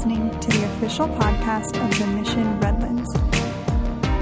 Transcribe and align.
listening 0.00 0.30
to 0.40 0.48
the 0.48 0.64
official 0.64 1.06
podcast 1.08 1.76
of 1.84 1.98
the 1.98 2.06
Mission 2.06 2.58
Redlands. 2.58 3.12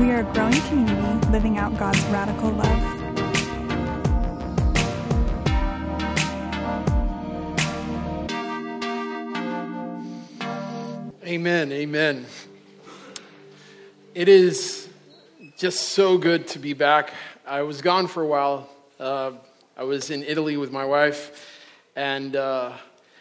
We 0.00 0.10
are 0.10 0.28
a 0.28 0.34
growing 0.34 0.60
community 0.62 1.28
living 1.28 1.56
out 1.56 1.78
God's 1.78 2.02
radical 2.06 2.50
love. 2.50 2.82
Amen. 11.24 11.70
Amen. 11.70 12.26
It 14.16 14.28
is 14.28 14.88
just 15.56 15.90
so 15.90 16.18
good 16.18 16.48
to 16.48 16.58
be 16.58 16.72
back. 16.72 17.12
I 17.46 17.62
was 17.62 17.82
gone 17.82 18.08
for 18.08 18.24
a 18.24 18.26
while. 18.26 18.68
Uh, 18.98 19.30
I 19.76 19.84
was 19.84 20.10
in 20.10 20.24
Italy 20.24 20.56
with 20.56 20.72
my 20.72 20.84
wife, 20.84 21.62
and, 21.94 22.34
uh, 22.34 22.72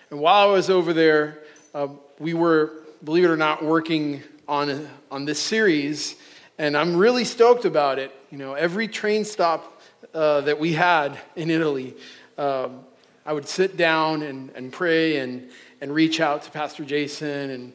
and 0.10 0.20
while 0.20 0.50
I 0.50 0.52
was 0.52 0.72
over 0.72 0.92
there, 0.92 1.44
uh, 1.76 1.90
we 2.20 2.34
were, 2.34 2.84
believe 3.04 3.26
it 3.26 3.30
or 3.30 3.38
not, 3.38 3.64
working 3.64 4.24
on, 4.48 4.88
on 5.12 5.26
this 5.26 5.40
series, 5.40 6.16
and 6.58 6.76
I'm 6.76 6.98
really 6.98 7.26
stoked 7.26 7.66
about 7.66 8.00
it. 8.00 8.12
You 8.32 8.38
know, 8.38 8.54
every 8.54 8.88
train 8.88 9.26
stop 9.26 9.82
uh, 10.14 10.42
that 10.42 10.60
we 10.60 10.74
had 10.74 11.18
in 11.36 11.52
Italy, 11.52 11.96
um, 12.38 12.80
I 13.26 13.34
would 13.34 13.48
sit 13.48 13.78
down 13.78 14.24
and, 14.24 14.50
and 14.56 14.72
pray 14.72 15.18
and, 15.18 15.50
and 15.82 15.94
reach 15.94 16.20
out 16.20 16.44
to 16.44 16.52
Pastor 16.52 16.86
Jason. 16.86 17.50
And, 17.50 17.74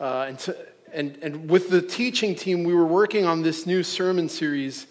uh, 0.00 0.26
and, 0.28 0.38
to, 0.40 0.56
and, 0.92 1.18
and 1.22 1.50
with 1.50 1.70
the 1.70 1.82
teaching 1.82 2.34
team, 2.34 2.64
we 2.64 2.72
were 2.72 2.86
working 2.86 3.26
on 3.26 3.42
this 3.42 3.66
new 3.66 3.82
sermon 3.82 4.28
series, 4.28 4.86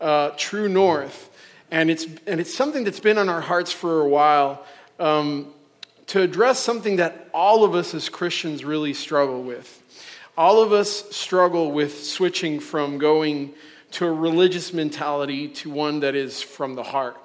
uh, 0.00 0.30
True 0.36 0.68
North. 0.68 1.30
And 1.70 1.90
it's, 1.90 2.06
and 2.26 2.40
it's 2.40 2.54
something 2.54 2.84
that's 2.84 3.00
been 3.00 3.18
on 3.18 3.28
our 3.28 3.40
hearts 3.40 3.72
for 3.72 4.00
a 4.00 4.08
while. 4.08 4.64
Um, 5.00 5.52
to 6.08 6.22
address 6.22 6.58
something 6.58 6.96
that 6.96 7.28
all 7.34 7.64
of 7.64 7.74
us 7.74 7.94
as 7.94 8.08
Christians 8.08 8.64
really 8.64 8.94
struggle 8.94 9.42
with. 9.42 9.82
All 10.36 10.62
of 10.62 10.72
us 10.72 11.10
struggle 11.16 11.72
with 11.72 12.04
switching 12.04 12.60
from 12.60 12.98
going 12.98 13.54
to 13.92 14.06
a 14.06 14.12
religious 14.12 14.72
mentality 14.72 15.48
to 15.48 15.70
one 15.70 16.00
that 16.00 16.14
is 16.14 16.42
from 16.42 16.74
the 16.74 16.82
heart. 16.82 17.16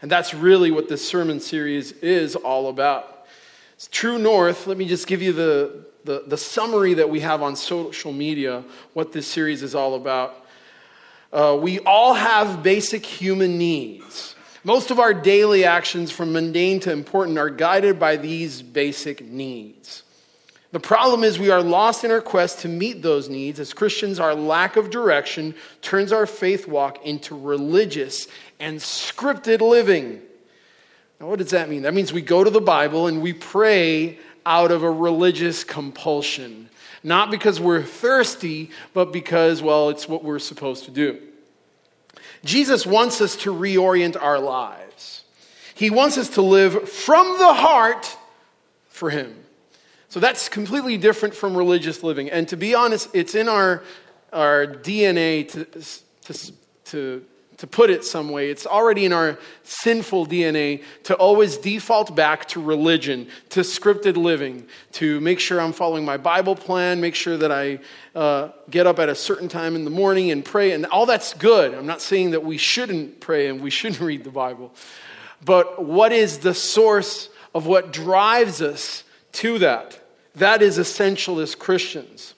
And 0.00 0.10
that's 0.10 0.34
really 0.34 0.70
what 0.70 0.88
this 0.88 1.06
sermon 1.06 1.40
series 1.40 1.92
is 1.92 2.36
all 2.36 2.68
about. 2.68 3.26
It's 3.74 3.88
True 3.88 4.18
North, 4.18 4.66
let 4.66 4.78
me 4.78 4.86
just 4.86 5.06
give 5.06 5.20
you 5.20 5.32
the, 5.32 5.84
the, 6.04 6.24
the, 6.26 6.36
summary 6.36 6.94
that 6.94 7.10
we 7.10 7.20
have 7.20 7.42
on 7.42 7.56
social 7.56 8.12
media, 8.12 8.64
what 8.92 9.12
this 9.12 9.26
series 9.26 9.62
is 9.62 9.74
all 9.74 9.94
about. 9.94 10.46
Uh, 11.32 11.58
we 11.60 11.80
all 11.80 12.14
have 12.14 12.62
basic 12.62 13.04
human 13.04 13.58
needs. 13.58 14.33
Most 14.66 14.90
of 14.90 14.98
our 14.98 15.12
daily 15.12 15.66
actions, 15.66 16.10
from 16.10 16.32
mundane 16.32 16.80
to 16.80 16.90
important, 16.90 17.36
are 17.36 17.50
guided 17.50 18.00
by 18.00 18.16
these 18.16 18.62
basic 18.62 19.22
needs. 19.22 20.02
The 20.72 20.80
problem 20.80 21.22
is 21.22 21.38
we 21.38 21.50
are 21.50 21.62
lost 21.62 22.02
in 22.02 22.10
our 22.10 22.22
quest 22.22 22.60
to 22.60 22.68
meet 22.68 23.02
those 23.02 23.28
needs. 23.28 23.60
As 23.60 23.74
Christians, 23.74 24.18
our 24.18 24.34
lack 24.34 24.76
of 24.76 24.88
direction 24.88 25.54
turns 25.82 26.12
our 26.12 26.26
faith 26.26 26.66
walk 26.66 27.04
into 27.04 27.38
religious 27.38 28.26
and 28.58 28.78
scripted 28.78 29.60
living. 29.60 30.22
Now, 31.20 31.28
what 31.28 31.38
does 31.38 31.50
that 31.50 31.68
mean? 31.68 31.82
That 31.82 31.94
means 31.94 32.12
we 32.12 32.22
go 32.22 32.42
to 32.42 32.50
the 32.50 32.60
Bible 32.60 33.06
and 33.06 33.22
we 33.22 33.34
pray 33.34 34.18
out 34.46 34.70
of 34.72 34.82
a 34.82 34.90
religious 34.90 35.62
compulsion. 35.62 36.70
Not 37.02 37.30
because 37.30 37.60
we're 37.60 37.82
thirsty, 37.82 38.70
but 38.94 39.12
because, 39.12 39.62
well, 39.62 39.90
it's 39.90 40.08
what 40.08 40.24
we're 40.24 40.38
supposed 40.38 40.86
to 40.86 40.90
do. 40.90 41.20
Jesus 42.44 42.86
wants 42.86 43.20
us 43.20 43.36
to 43.36 43.52
reorient 43.52 44.20
our 44.20 44.38
lives. 44.38 45.24
He 45.74 45.90
wants 45.90 46.18
us 46.18 46.28
to 46.30 46.42
live 46.42 46.88
from 46.88 47.38
the 47.38 47.52
heart 47.52 48.16
for 48.88 49.10
Him. 49.10 49.34
So 50.08 50.20
that's 50.20 50.48
completely 50.48 50.96
different 50.96 51.34
from 51.34 51.56
religious 51.56 52.04
living. 52.04 52.30
And 52.30 52.46
to 52.48 52.56
be 52.56 52.74
honest, 52.74 53.08
it's 53.12 53.34
in 53.34 53.48
our, 53.48 53.82
our 54.32 54.66
DNA 54.66 55.48
to, 55.48 55.64
to, 56.32 56.52
to 56.84 57.24
to 57.58 57.66
put 57.66 57.90
it 57.90 58.04
some 58.04 58.30
way, 58.30 58.50
it's 58.50 58.66
already 58.66 59.04
in 59.04 59.12
our 59.12 59.38
sinful 59.62 60.26
DNA 60.26 60.82
to 61.04 61.14
always 61.14 61.56
default 61.56 62.14
back 62.16 62.46
to 62.48 62.60
religion, 62.60 63.28
to 63.50 63.60
scripted 63.60 64.16
living, 64.16 64.66
to 64.92 65.20
make 65.20 65.38
sure 65.38 65.60
I'm 65.60 65.72
following 65.72 66.04
my 66.04 66.16
Bible 66.16 66.56
plan, 66.56 67.00
make 67.00 67.14
sure 67.14 67.36
that 67.36 67.52
I 67.52 67.78
uh, 68.14 68.50
get 68.70 68.86
up 68.86 68.98
at 68.98 69.08
a 69.08 69.14
certain 69.14 69.48
time 69.48 69.76
in 69.76 69.84
the 69.84 69.90
morning 69.90 70.30
and 70.30 70.44
pray. 70.44 70.72
And 70.72 70.86
all 70.86 71.06
that's 71.06 71.34
good. 71.34 71.74
I'm 71.74 71.86
not 71.86 72.00
saying 72.00 72.32
that 72.32 72.44
we 72.44 72.58
shouldn't 72.58 73.20
pray 73.20 73.48
and 73.48 73.60
we 73.60 73.70
shouldn't 73.70 74.00
read 74.00 74.24
the 74.24 74.30
Bible. 74.30 74.74
But 75.44 75.84
what 75.84 76.12
is 76.12 76.38
the 76.38 76.54
source 76.54 77.28
of 77.54 77.66
what 77.66 77.92
drives 77.92 78.62
us 78.62 79.04
to 79.32 79.58
that? 79.60 80.00
That 80.36 80.62
is 80.62 80.78
essential 80.78 81.38
as 81.38 81.54
Christians. 81.54 82.34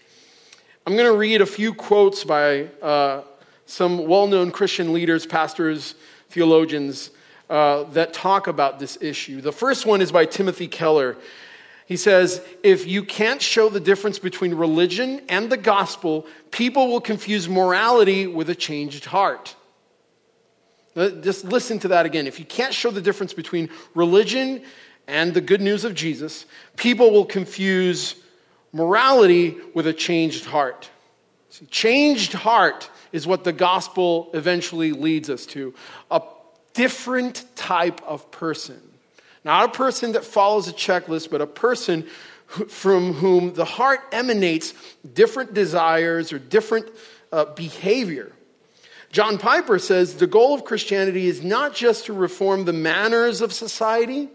I'm 0.86 0.94
going 0.94 1.10
to 1.10 1.16
read 1.16 1.40
a 1.40 1.46
few 1.46 1.72
quotes 1.72 2.22
by. 2.22 2.66
Uh, 2.82 3.22
some 3.66 4.06
well 4.06 4.26
known 4.26 4.50
Christian 4.52 4.92
leaders, 4.92 5.26
pastors, 5.26 5.94
theologians 6.30 7.10
uh, 7.50 7.84
that 7.84 8.12
talk 8.12 8.46
about 8.46 8.78
this 8.78 8.96
issue. 9.00 9.40
The 9.40 9.52
first 9.52 9.86
one 9.86 10.00
is 10.00 10.10
by 10.10 10.24
Timothy 10.24 10.68
Keller. 10.68 11.16
He 11.86 11.96
says, 11.96 12.40
If 12.62 12.86
you 12.86 13.04
can't 13.04 13.42
show 13.42 13.68
the 13.68 13.80
difference 13.80 14.18
between 14.18 14.54
religion 14.54 15.22
and 15.28 15.50
the 15.50 15.56
gospel, 15.56 16.26
people 16.50 16.88
will 16.88 17.00
confuse 17.00 17.48
morality 17.48 18.26
with 18.26 18.50
a 18.50 18.54
changed 18.54 19.04
heart. 19.04 19.54
Just 20.96 21.44
listen 21.44 21.78
to 21.80 21.88
that 21.88 22.06
again. 22.06 22.26
If 22.26 22.38
you 22.38 22.46
can't 22.46 22.72
show 22.72 22.90
the 22.90 23.02
difference 23.02 23.34
between 23.34 23.68
religion 23.94 24.62
and 25.06 25.34
the 25.34 25.42
good 25.42 25.60
news 25.60 25.84
of 25.84 25.94
Jesus, 25.94 26.46
people 26.76 27.10
will 27.10 27.26
confuse 27.26 28.16
morality 28.72 29.56
with 29.74 29.86
a 29.86 29.92
changed 29.92 30.46
heart. 30.46 30.90
See, 31.50 31.66
changed 31.66 32.32
heart 32.32 32.90
is 33.12 33.26
what 33.26 33.44
the 33.44 33.52
gospel 33.52 34.30
eventually 34.34 34.92
leads 34.92 35.30
us 35.30 35.46
to 35.46 35.74
a 36.10 36.22
different 36.74 37.44
type 37.54 38.00
of 38.02 38.30
person. 38.30 38.80
Not 39.44 39.64
a 39.64 39.72
person 39.72 40.12
that 40.12 40.24
follows 40.24 40.68
a 40.68 40.72
checklist, 40.72 41.30
but 41.30 41.40
a 41.40 41.46
person 41.46 42.06
from 42.68 43.12
whom 43.14 43.54
the 43.54 43.64
heart 43.64 44.00
emanates 44.12 44.74
different 45.14 45.54
desires 45.54 46.32
or 46.32 46.38
different 46.38 46.86
uh, 47.32 47.46
behavior. 47.46 48.32
John 49.12 49.38
Piper 49.38 49.78
says 49.78 50.16
the 50.16 50.26
goal 50.26 50.54
of 50.54 50.64
Christianity 50.64 51.26
is 51.26 51.42
not 51.42 51.74
just 51.74 52.06
to 52.06 52.12
reform 52.12 52.64
the 52.64 52.72
manners 52.72 53.40
of 53.40 53.52
society, 53.52 54.28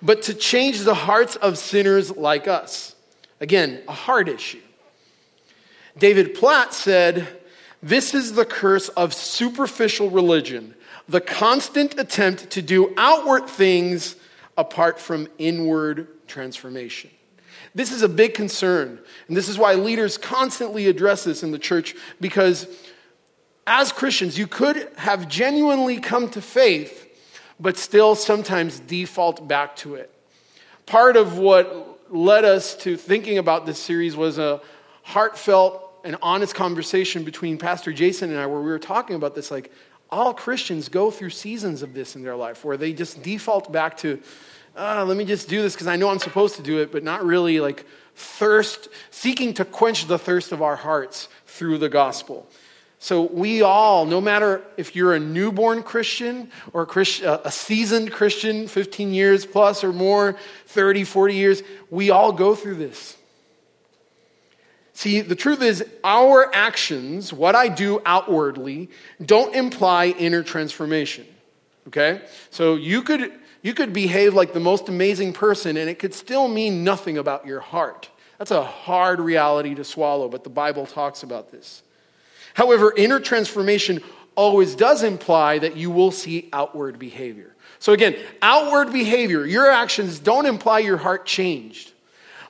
but 0.00 0.22
to 0.22 0.34
change 0.34 0.80
the 0.80 0.94
hearts 0.94 1.36
of 1.36 1.58
sinners 1.58 2.10
like 2.16 2.48
us. 2.48 2.94
Again, 3.40 3.82
a 3.88 3.92
heart 3.92 4.28
issue. 4.28 4.60
David 5.98 6.34
Platt 6.34 6.72
said, 6.72 7.26
this 7.82 8.14
is 8.14 8.34
the 8.34 8.44
curse 8.44 8.88
of 8.90 9.12
superficial 9.12 10.10
religion, 10.10 10.74
the 11.08 11.20
constant 11.20 11.98
attempt 11.98 12.50
to 12.50 12.62
do 12.62 12.94
outward 12.96 13.48
things 13.48 14.16
apart 14.56 15.00
from 15.00 15.28
inward 15.38 16.06
transformation. 16.28 17.10
This 17.74 17.90
is 17.90 18.02
a 18.02 18.08
big 18.08 18.34
concern, 18.34 18.98
and 19.28 19.36
this 19.36 19.48
is 19.48 19.58
why 19.58 19.74
leaders 19.74 20.18
constantly 20.18 20.86
address 20.86 21.24
this 21.24 21.42
in 21.42 21.52
the 21.52 21.58
church 21.58 21.94
because 22.20 22.66
as 23.66 23.92
Christians, 23.92 24.36
you 24.36 24.46
could 24.46 24.88
have 24.96 25.28
genuinely 25.28 25.98
come 25.98 26.28
to 26.30 26.42
faith, 26.42 27.08
but 27.60 27.78
still 27.78 28.14
sometimes 28.14 28.80
default 28.80 29.46
back 29.46 29.76
to 29.76 29.94
it. 29.94 30.12
Part 30.86 31.16
of 31.16 31.38
what 31.38 32.00
led 32.12 32.44
us 32.44 32.74
to 32.78 32.96
thinking 32.96 33.38
about 33.38 33.64
this 33.64 33.78
series 33.78 34.16
was 34.16 34.38
a 34.38 34.60
heartfelt 35.02 35.91
an 36.04 36.16
honest 36.22 36.54
conversation 36.54 37.24
between 37.24 37.58
Pastor 37.58 37.92
Jason 37.92 38.30
and 38.30 38.38
I 38.38 38.46
where 38.46 38.60
we 38.60 38.70
were 38.70 38.78
talking 38.78 39.16
about 39.16 39.34
this. 39.34 39.50
Like, 39.50 39.70
all 40.10 40.34
Christians 40.34 40.88
go 40.88 41.10
through 41.10 41.30
seasons 41.30 41.82
of 41.82 41.94
this 41.94 42.16
in 42.16 42.22
their 42.22 42.36
life 42.36 42.64
where 42.64 42.76
they 42.76 42.92
just 42.92 43.22
default 43.22 43.72
back 43.72 43.96
to, 43.98 44.20
uh, 44.76 45.04
let 45.06 45.16
me 45.16 45.24
just 45.24 45.48
do 45.48 45.62
this 45.62 45.74
because 45.74 45.86
I 45.86 45.96
know 45.96 46.10
I'm 46.10 46.18
supposed 46.18 46.56
to 46.56 46.62
do 46.62 46.80
it, 46.80 46.92
but 46.92 47.02
not 47.02 47.24
really 47.24 47.60
like 47.60 47.86
thirst, 48.14 48.88
seeking 49.10 49.54
to 49.54 49.64
quench 49.64 50.06
the 50.06 50.18
thirst 50.18 50.52
of 50.52 50.60
our 50.60 50.76
hearts 50.76 51.28
through 51.46 51.78
the 51.78 51.88
gospel. 51.88 52.46
So 52.98 53.22
we 53.22 53.62
all, 53.62 54.04
no 54.04 54.20
matter 54.20 54.62
if 54.76 54.94
you're 54.94 55.14
a 55.14 55.18
newborn 55.18 55.82
Christian 55.82 56.52
or 56.72 56.82
a, 56.82 56.86
Christ, 56.86 57.22
a 57.22 57.50
seasoned 57.50 58.12
Christian, 58.12 58.68
15 58.68 59.12
years 59.12 59.44
plus 59.44 59.82
or 59.82 59.92
more, 59.92 60.36
30, 60.66 61.04
40 61.04 61.34
years, 61.34 61.62
we 61.90 62.10
all 62.10 62.32
go 62.32 62.54
through 62.54 62.76
this. 62.76 63.16
See, 65.02 65.20
the 65.20 65.34
truth 65.34 65.62
is, 65.62 65.84
our 66.04 66.48
actions, 66.54 67.32
what 67.32 67.56
I 67.56 67.66
do 67.66 68.00
outwardly, 68.06 68.88
don't 69.20 69.52
imply 69.52 70.14
inner 70.16 70.44
transformation. 70.44 71.26
Okay? 71.88 72.22
So 72.50 72.76
you 72.76 73.02
could, 73.02 73.32
you 73.62 73.74
could 73.74 73.92
behave 73.92 74.34
like 74.34 74.52
the 74.52 74.60
most 74.60 74.88
amazing 74.88 75.32
person, 75.32 75.76
and 75.76 75.90
it 75.90 75.98
could 75.98 76.14
still 76.14 76.46
mean 76.46 76.84
nothing 76.84 77.18
about 77.18 77.48
your 77.48 77.58
heart. 77.58 78.10
That's 78.38 78.52
a 78.52 78.62
hard 78.62 79.18
reality 79.18 79.74
to 79.74 79.82
swallow, 79.82 80.28
but 80.28 80.44
the 80.44 80.50
Bible 80.50 80.86
talks 80.86 81.24
about 81.24 81.50
this. 81.50 81.82
However, 82.54 82.94
inner 82.96 83.18
transformation 83.18 84.04
always 84.36 84.76
does 84.76 85.02
imply 85.02 85.58
that 85.58 85.76
you 85.76 85.90
will 85.90 86.12
see 86.12 86.48
outward 86.52 87.00
behavior. 87.00 87.56
So, 87.80 87.92
again, 87.92 88.16
outward 88.40 88.92
behavior, 88.92 89.46
your 89.46 89.68
actions 89.68 90.20
don't 90.20 90.46
imply 90.46 90.78
your 90.78 90.96
heart 90.96 91.26
changed. 91.26 91.91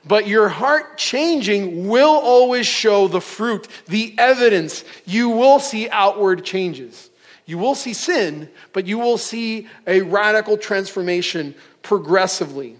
But 0.05 0.27
your 0.27 0.49
heart 0.49 0.97
changing 0.97 1.87
will 1.87 2.09
always 2.09 2.67
show 2.67 3.07
the 3.07 3.21
fruit, 3.21 3.67
the 3.87 4.13
evidence. 4.17 4.83
You 5.05 5.29
will 5.29 5.59
see 5.59 5.89
outward 5.89 6.43
changes. 6.43 7.09
You 7.45 7.57
will 7.57 7.75
see 7.75 7.93
sin, 7.93 8.49
but 8.73 8.85
you 8.85 8.97
will 8.97 9.17
see 9.17 9.67
a 9.87 10.01
radical 10.01 10.57
transformation 10.57 11.55
progressively. 11.81 12.77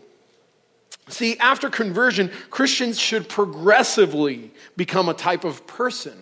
See, 1.10 1.38
after 1.38 1.70
conversion, 1.70 2.31
Christians 2.50 2.98
should 3.00 3.28
progressively 3.28 4.52
become 4.78 5.10
a 5.10 5.14
type 5.14 5.44
of 5.44 5.68
person. 5.68 6.18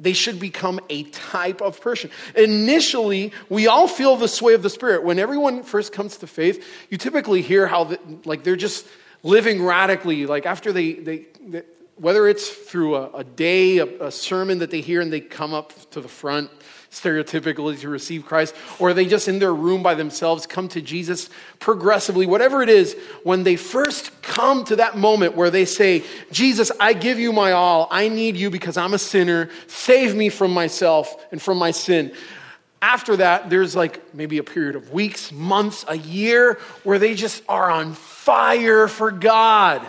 They 0.00 0.12
should 0.12 0.40
become 0.40 0.80
a 0.90 1.04
type 1.04 1.62
of 1.62 1.80
person. 1.80 2.10
Initially, 2.34 3.32
we 3.48 3.68
all 3.68 3.86
feel 3.86 4.16
the 4.16 4.26
sway 4.26 4.54
of 4.54 4.62
the 4.64 4.70
Spirit. 4.70 5.04
When 5.04 5.20
everyone 5.20 5.62
first 5.62 5.92
comes 5.92 6.16
to 6.18 6.26
faith, 6.26 6.66
you 6.90 6.98
typically 6.98 7.42
hear 7.42 7.68
how, 7.68 7.84
the, 7.84 8.00
like, 8.24 8.42
they're 8.42 8.56
just 8.56 8.86
living 9.24 9.60
radically. 9.60 10.26
Like, 10.26 10.46
after 10.46 10.72
they, 10.72 10.92
they, 10.92 11.26
they 11.44 11.62
whether 11.96 12.28
it's 12.28 12.48
through 12.48 12.96
a, 12.96 13.10
a 13.10 13.24
day, 13.24 13.78
a, 13.78 14.06
a 14.06 14.10
sermon 14.12 14.58
that 14.58 14.70
they 14.70 14.80
hear 14.80 15.00
and 15.00 15.12
they 15.12 15.20
come 15.20 15.52
up 15.52 15.72
to 15.90 16.00
the 16.00 16.08
front, 16.08 16.50
stereotypically 16.90 17.78
to 17.80 17.88
receive 17.88 18.24
Christ, 18.24 18.54
or 18.78 18.94
they 18.94 19.06
just 19.06 19.26
in 19.28 19.38
their 19.38 19.54
room 19.54 19.82
by 19.82 19.94
themselves, 19.94 20.46
come 20.46 20.68
to 20.68 20.80
Jesus 20.80 21.28
progressively, 21.58 22.26
whatever 22.26 22.62
it 22.62 22.68
is, 22.68 22.96
when 23.24 23.42
they 23.42 23.56
first 23.56 24.22
come 24.22 24.64
to 24.64 24.76
that 24.76 24.96
moment 24.96 25.36
where 25.36 25.50
they 25.50 25.64
say, 25.64 26.04
Jesus, 26.30 26.70
I 26.78 26.92
give 26.92 27.18
you 27.18 27.32
my 27.32 27.52
all. 27.52 27.88
I 27.90 28.08
need 28.08 28.36
you 28.36 28.50
because 28.50 28.76
I'm 28.76 28.94
a 28.94 28.98
sinner. 28.98 29.50
Save 29.66 30.14
me 30.14 30.28
from 30.28 30.52
myself 30.52 31.26
and 31.32 31.42
from 31.42 31.58
my 31.58 31.72
sin. 31.72 32.12
After 32.80 33.16
that, 33.16 33.50
there's 33.50 33.74
like 33.74 34.14
maybe 34.14 34.38
a 34.38 34.44
period 34.44 34.76
of 34.76 34.92
weeks, 34.92 35.32
months, 35.32 35.84
a 35.88 35.96
year 35.96 36.58
where 36.82 36.98
they 36.98 37.14
just 37.14 37.42
are 37.48 37.70
on 37.70 37.94
fire 38.24 38.88
for 38.88 39.10
God. 39.10 39.86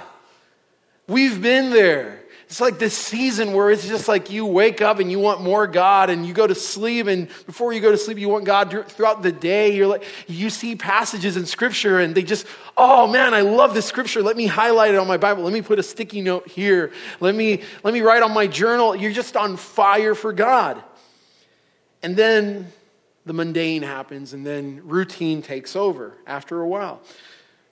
We've 1.08 1.42
been 1.42 1.70
there. 1.70 2.22
It's 2.48 2.60
like 2.60 2.80
this 2.80 2.96
season 2.96 3.54
where 3.54 3.72
it's 3.72 3.88
just 3.88 4.10
like 4.10 4.30
you 4.30 4.46
wake 4.46 4.82
up 4.82 5.00
and 5.00 5.10
you 5.10 5.20
want 5.20 5.42
more 5.42 5.66
God 5.68 6.10
and 6.10 6.26
you 6.26 6.34
go 6.34 6.46
to 6.46 6.54
sleep 6.54 7.08
and 7.08 7.28
before 7.46 7.72
you 7.72 7.80
go 7.80 7.92
to 7.92 7.98
sleep 7.98 8.20
you 8.20 8.30
want 8.30 8.44
God 8.44 8.86
throughout 8.90 9.24
the 9.24 9.32
day. 9.32 9.74
You're 9.76 9.88
like 9.88 10.04
you 10.28 10.50
see 10.50 10.76
passages 10.76 11.38
in 11.38 11.46
scripture 11.46 12.00
and 12.00 12.14
they 12.14 12.24
just 12.24 12.46
oh 12.78 13.08
man, 13.08 13.34
I 13.34 13.42
love 13.42 13.74
this 13.74 13.86
scripture. 13.86 14.22
Let 14.22 14.36
me 14.36 14.48
highlight 14.48 14.94
it 14.94 14.98
on 14.98 15.08
my 15.08 15.18
Bible. 15.18 15.44
Let 15.44 15.54
me 15.54 15.62
put 15.62 15.80
a 15.80 15.84
sticky 15.84 16.22
note 16.22 16.48
here. 16.48 16.92
Let 17.22 17.36
me 17.36 17.64
let 17.84 17.94
me 17.94 18.02
write 18.02 18.22
on 18.22 18.34
my 18.34 18.48
journal. 18.48 18.96
You're 18.96 19.14
just 19.14 19.38
on 19.38 19.56
fire 19.56 20.14
for 20.14 20.34
God. 20.34 20.84
And 22.04 22.16
then 22.18 22.72
the 23.26 23.34
mundane 23.34 23.82
happens 23.82 24.34
and 24.34 24.46
then 24.46 24.82
routine 24.84 25.42
takes 25.42 25.76
over 25.76 26.14
after 26.28 26.62
a 26.62 26.68
while. 26.68 27.02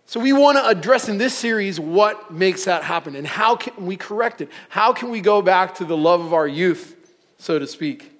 So, 0.05 0.19
we 0.19 0.33
want 0.33 0.57
to 0.57 0.67
address 0.67 1.07
in 1.09 1.17
this 1.17 1.35
series 1.35 1.79
what 1.79 2.31
makes 2.31 2.65
that 2.65 2.83
happen 2.83 3.15
and 3.15 3.25
how 3.25 3.55
can 3.55 3.85
we 3.85 3.95
correct 3.95 4.41
it? 4.41 4.49
How 4.69 4.93
can 4.93 5.09
we 5.09 5.21
go 5.21 5.41
back 5.41 5.75
to 5.75 5.85
the 5.85 5.97
love 5.97 6.21
of 6.21 6.33
our 6.33 6.47
youth, 6.47 6.95
so 7.37 7.57
to 7.57 7.65
speak? 7.65 8.11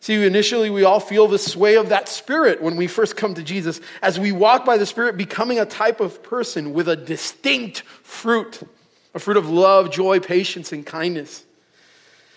See, 0.00 0.24
initially, 0.24 0.70
we 0.70 0.84
all 0.84 1.00
feel 1.00 1.26
the 1.26 1.38
sway 1.38 1.76
of 1.76 1.88
that 1.88 2.08
spirit 2.08 2.62
when 2.62 2.76
we 2.76 2.86
first 2.86 3.16
come 3.16 3.34
to 3.34 3.42
Jesus 3.42 3.80
as 4.00 4.18
we 4.18 4.30
walk 4.30 4.64
by 4.64 4.78
the 4.78 4.86
spirit, 4.86 5.16
becoming 5.16 5.58
a 5.58 5.66
type 5.66 6.00
of 6.00 6.22
person 6.22 6.72
with 6.72 6.88
a 6.88 6.96
distinct 6.96 7.82
fruit 8.02 8.62
a 9.14 9.18
fruit 9.18 9.36
of 9.36 9.48
love, 9.48 9.90
joy, 9.90 10.20
patience, 10.20 10.72
and 10.72 10.86
kindness. 10.86 11.44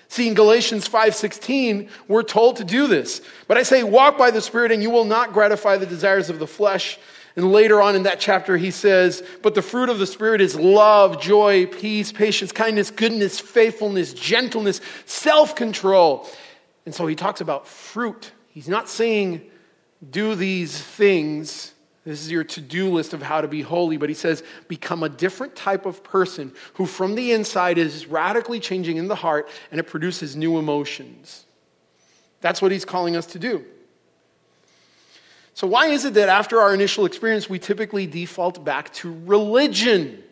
See, 0.08 0.28
in 0.28 0.34
Galatians 0.34 0.88
5:16, 0.88 1.90
we're 2.08 2.24
told 2.24 2.58
to 2.58 2.64
do 2.64 2.88
this. 2.88 3.22
But 3.48 3.58
I 3.58 3.64
say, 3.64 3.84
walk 3.84 4.18
by 4.18 4.32
the 4.32 4.42
Spirit, 4.42 4.72
and 4.72 4.84
you 4.84 4.90
will 4.90 5.06
not 5.06 5.32
gratify 5.32 5.78
the 5.78 5.86
desires 5.86 6.30
of 6.30 6.40
the 6.40 6.48
flesh. 6.48 7.00
And 7.36 7.52
later 7.52 7.82
on 7.82 7.96
in 7.96 8.04
that 8.04 8.20
chapter, 8.20 8.58
he 8.58 8.72
says, 8.72 9.24
But 9.42 9.56
the 9.56 9.62
fruit 9.62 9.90
of 9.90 10.00
the 10.00 10.08
Spirit 10.08 10.42
is 10.42 10.56
love, 10.56 11.22
joy, 11.22 11.66
peace, 11.66 12.12
patience, 12.12 12.52
kindness, 12.52 12.92
goodness, 12.92 13.40
faithfulness, 13.40 14.14
gentleness, 14.14 14.82
self 15.06 15.56
control. 15.56 16.28
And 16.86 16.94
so 16.94 17.08
he 17.08 17.16
talks 17.16 17.42
about 17.42 17.68
fruit. 17.68 18.32
He's 18.50 18.68
not 18.68 18.90
saying, 18.90 19.50
Do 20.10 20.36
these 20.36 20.80
things. 20.80 21.74
This 22.04 22.22
is 22.22 22.32
your 22.32 22.44
to 22.46 22.62
do 22.62 22.92
list 22.92 23.14
of 23.14 23.22
how 23.22 23.42
to 23.42 23.48
be 23.48 23.62
holy. 23.62 23.96
But 23.96 24.10
he 24.10 24.16
says, 24.16 24.44
Become 24.68 25.04
a 25.04 25.10
different 25.10 25.56
type 25.56 25.86
of 25.86 26.04
person 26.04 26.52
who 26.74 26.86
from 26.86 27.16
the 27.16 27.32
inside 27.32 27.78
is 27.78 28.08
radically 28.08 28.60
changing 28.60 28.98
in 28.98 29.08
the 29.08 29.16
heart 29.16 29.48
and 29.70 29.80
it 29.80 29.84
produces 29.84 30.36
new 30.36 30.58
emotions. 30.58 31.46
That's 32.42 32.62
what 32.62 32.72
he's 32.72 32.86
calling 32.86 33.16
us 33.16 33.28
to 33.28 33.40
do. 33.40 33.64
So, 35.62 35.68
why 35.68 35.90
is 35.90 36.06
it 36.06 36.16
that 36.16 36.28
after 36.28 36.60
our 36.60 36.74
initial 36.74 37.06
experience, 37.06 37.48
we 37.48 37.60
typically 37.60 38.08
default 38.08 38.66
back 38.66 38.92
to 38.94 39.16
religion? 39.26 40.24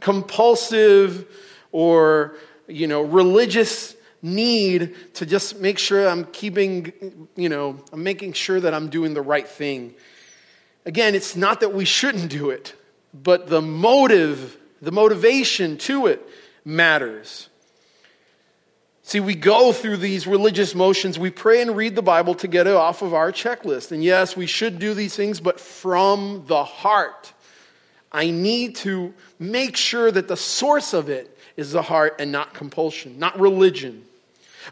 Compulsive 0.00 1.26
or, 1.72 2.34
you 2.66 2.86
know, 2.86 3.02
religious 3.02 3.94
need 4.22 4.96
to 5.16 5.26
just 5.26 5.60
make 5.60 5.78
sure 5.78 6.08
I'm 6.08 6.24
keeping, 6.24 7.28
you 7.36 7.50
know, 7.50 7.78
I'm 7.92 8.02
making 8.02 8.32
sure 8.32 8.58
that 8.58 8.72
I'm 8.72 8.88
doing 8.88 9.12
the 9.12 9.20
right 9.20 9.46
thing. 9.46 9.92
Again, 10.86 11.14
it's 11.14 11.36
not 11.36 11.60
that 11.60 11.74
we 11.74 11.84
shouldn't 11.84 12.30
do 12.30 12.48
it, 12.48 12.74
but 13.12 13.48
the 13.48 13.60
motive, 13.60 14.56
the 14.80 14.90
motivation 14.90 15.76
to 15.76 16.06
it 16.06 16.26
matters. 16.64 17.50
See, 19.06 19.20
we 19.20 19.34
go 19.34 19.70
through 19.70 19.98
these 19.98 20.26
religious 20.26 20.74
motions. 20.74 21.18
We 21.18 21.28
pray 21.28 21.60
and 21.60 21.76
read 21.76 21.94
the 21.94 22.02
Bible 22.02 22.34
to 22.36 22.48
get 22.48 22.66
it 22.66 22.72
off 22.72 23.02
of 23.02 23.12
our 23.12 23.32
checklist. 23.32 23.92
And 23.92 24.02
yes, 24.02 24.34
we 24.34 24.46
should 24.46 24.78
do 24.78 24.94
these 24.94 25.14
things, 25.14 25.40
but 25.40 25.60
from 25.60 26.44
the 26.46 26.64
heart. 26.64 27.34
I 28.10 28.30
need 28.30 28.76
to 28.76 29.12
make 29.38 29.76
sure 29.76 30.10
that 30.10 30.26
the 30.26 30.38
source 30.38 30.94
of 30.94 31.10
it 31.10 31.36
is 31.54 31.72
the 31.72 31.82
heart 31.82 32.16
and 32.18 32.32
not 32.32 32.54
compulsion, 32.54 33.18
not 33.18 33.38
religion. 33.38 34.06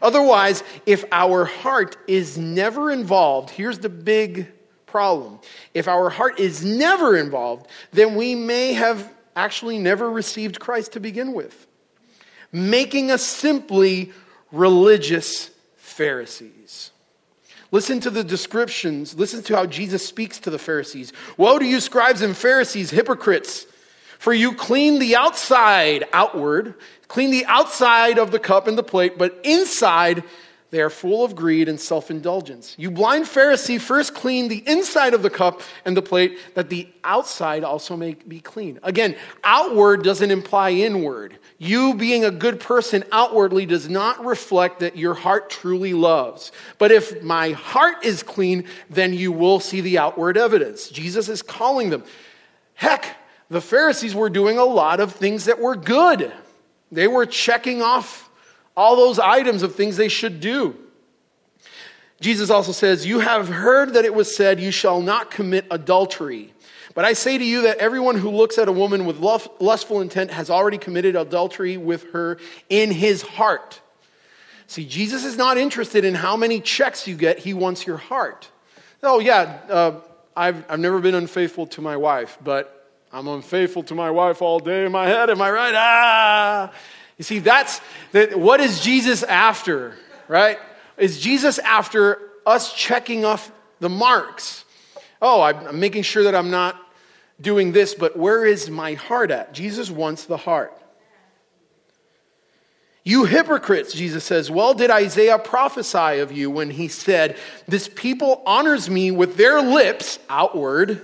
Otherwise, 0.01 0.63
if 0.87 1.05
our 1.11 1.45
heart 1.45 1.95
is 2.07 2.35
never 2.35 2.89
involved, 2.89 3.51
here's 3.51 3.77
the 3.77 3.89
big 3.89 4.47
problem. 4.87 5.37
If 5.75 5.87
our 5.87 6.09
heart 6.09 6.39
is 6.39 6.65
never 6.65 7.15
involved, 7.15 7.67
then 7.91 8.15
we 8.15 8.33
may 8.33 8.73
have 8.73 9.13
actually 9.35 9.77
never 9.77 10.09
received 10.09 10.59
Christ 10.59 10.93
to 10.93 10.99
begin 10.99 11.33
with, 11.33 11.67
making 12.51 13.11
us 13.11 13.21
simply 13.21 14.11
religious 14.53 15.49
Pharisees. 15.75 16.91
Listen 17.71 17.99
to 18.01 18.11
the 18.11 18.23
descriptions. 18.23 19.17
Listen 19.17 19.41
to 19.43 19.55
how 19.55 19.65
Jesus 19.65 20.05
speaks 20.05 20.39
to 20.39 20.49
the 20.49 20.59
Pharisees. 20.59 21.11
Woe 21.37 21.57
to 21.57 21.65
you, 21.65 21.81
scribes 21.81 22.21
and 22.21 22.37
Pharisees, 22.37 22.91
hypocrites! 22.91 23.65
For 24.19 24.31
you 24.31 24.53
clean 24.53 24.99
the 24.99 25.17
outside 25.17 26.05
outward, 26.13 26.75
clean 27.09 27.31
the 27.31 27.45
outside 27.45 28.17
of 28.17 28.31
the 28.31 28.39
cup 28.39 28.67
and 28.67 28.77
the 28.77 28.83
plate, 28.83 29.17
but 29.17 29.37
inside 29.43 30.23
they 30.73 30.81
are 30.81 30.89
full 30.89 31.23
of 31.23 31.35
greed 31.35 31.69
and 31.69 31.79
self 31.79 32.09
indulgence. 32.09 32.73
You 32.79 32.89
blind 32.89 33.25
Pharisee, 33.25 33.79
first 33.79 34.15
clean 34.15 34.47
the 34.47 34.67
inside 34.67 35.13
of 35.13 35.21
the 35.21 35.29
cup 35.29 35.61
and 35.85 35.95
the 35.95 36.01
plate, 36.01 36.39
that 36.55 36.71
the 36.71 36.87
outside 37.03 37.63
also 37.63 37.95
may 37.95 38.15
be 38.15 38.39
clean. 38.39 38.79
Again, 38.81 39.15
outward 39.43 40.03
doesn't 40.03 40.31
imply 40.31 40.71
inward. 40.71 41.37
You 41.59 41.93
being 41.93 42.25
a 42.25 42.31
good 42.31 42.59
person 42.59 43.03
outwardly 43.11 43.67
does 43.67 43.87
not 43.87 44.25
reflect 44.25 44.79
that 44.79 44.97
your 44.97 45.13
heart 45.13 45.51
truly 45.51 45.93
loves. 45.93 46.51
But 46.79 46.91
if 46.91 47.21
my 47.21 47.51
heart 47.51 48.03
is 48.03 48.23
clean, 48.23 48.65
then 48.89 49.13
you 49.13 49.31
will 49.31 49.59
see 49.59 49.81
the 49.81 49.99
outward 49.99 50.37
evidence. 50.37 50.89
Jesus 50.89 51.29
is 51.29 51.43
calling 51.43 51.91
them. 51.91 52.03
Heck, 52.73 53.15
the 53.47 53.61
Pharisees 53.61 54.15
were 54.15 54.31
doing 54.31 54.57
a 54.57 54.65
lot 54.65 54.99
of 54.99 55.13
things 55.13 55.45
that 55.45 55.59
were 55.59 55.75
good, 55.75 56.33
they 56.91 57.07
were 57.07 57.27
checking 57.27 57.83
off 57.83 58.22
all 58.75 58.95
those 58.95 59.19
items 59.19 59.63
of 59.63 59.75
things 59.75 59.97
they 59.97 60.07
should 60.07 60.39
do. 60.39 60.75
Jesus 62.19 62.49
also 62.49 62.71
says, 62.71 63.05
You 63.05 63.19
have 63.19 63.49
heard 63.49 63.93
that 63.93 64.05
it 64.05 64.13
was 64.13 64.35
said, 64.35 64.59
You 64.59 64.71
shall 64.71 65.01
not 65.01 65.29
commit 65.29 65.65
adultery. 65.69 66.53
But 66.95 67.05
I 67.05 67.13
say 67.13 67.37
to 67.37 67.43
you 67.43 67.63
that 67.63 67.77
everyone 67.77 68.17
who 68.17 68.29
looks 68.29 68.57
at 68.57 68.67
a 68.67 68.71
woman 68.71 69.05
with 69.05 69.17
lustful 69.19 70.01
intent 70.01 70.31
has 70.31 70.49
already 70.49 70.77
committed 70.77 71.15
adultery 71.15 71.75
with 71.75 72.11
her 72.11 72.37
in 72.69 72.91
his 72.91 73.23
heart. 73.23 73.81
See, 74.67 74.85
Jesus 74.85 75.25
is 75.25 75.35
not 75.35 75.57
interested 75.57 76.05
in 76.05 76.13
how 76.13 76.37
many 76.37 76.59
checks 76.59 77.07
you 77.07 77.15
get, 77.15 77.39
he 77.39 77.53
wants 77.53 77.85
your 77.85 77.97
heart. 77.97 78.49
Oh, 79.01 79.19
yeah, 79.19 79.59
uh, 79.69 80.01
I've, 80.35 80.63
I've 80.69 80.79
never 80.79 80.99
been 80.99 81.15
unfaithful 81.15 81.67
to 81.67 81.81
my 81.81 81.97
wife, 81.97 82.37
but 82.43 82.89
I'm 83.11 83.27
unfaithful 83.27 83.83
to 83.83 83.95
my 83.95 84.09
wife 84.09 84.41
all 84.41 84.59
day 84.59 84.85
in 84.85 84.91
my 84.91 85.07
head. 85.07 85.29
Am 85.29 85.41
I 85.41 85.51
right? 85.51 85.73
Ah! 85.75 86.73
You 87.17 87.23
see, 87.23 87.39
that's 87.39 87.81
that, 88.11 88.37
what 88.37 88.59
is 88.59 88.79
Jesus 88.79 89.23
after, 89.23 89.95
right? 90.27 90.57
Is 90.97 91.19
Jesus 91.19 91.59
after 91.59 92.19
us 92.45 92.73
checking 92.73 93.25
off 93.25 93.51
the 93.79 93.89
marks? 93.89 94.65
Oh, 95.21 95.41
I'm 95.41 95.79
making 95.79 96.03
sure 96.03 96.23
that 96.23 96.35
I'm 96.35 96.51
not 96.51 96.79
doing 97.39 97.71
this, 97.71 97.93
but 97.93 98.17
where 98.17 98.45
is 98.45 98.69
my 98.69 98.93
heart 98.93 99.31
at? 99.31 99.53
Jesus 99.53 99.89
wants 99.89 100.25
the 100.25 100.37
heart. 100.37 100.77
You 103.05 103.25
hypocrites, 103.25 103.93
Jesus 103.93 104.23
says, 104.23 104.49
well, 104.49 104.73
did 104.73 104.89
Isaiah 104.89 105.37
prophesy 105.37 106.19
of 106.19 106.31
you 106.31 106.49
when 106.49 106.69
he 106.69 106.87
said, 106.87 107.37
This 107.67 107.89
people 107.89 108.41
honors 108.45 108.89
me 108.89 109.11
with 109.11 109.35
their 109.35 109.61
lips 109.61 110.19
outward, 110.29 111.01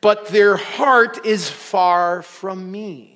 but 0.00 0.26
their 0.28 0.56
heart 0.56 1.24
is 1.24 1.48
far 1.48 2.22
from 2.22 2.70
me. 2.72 3.09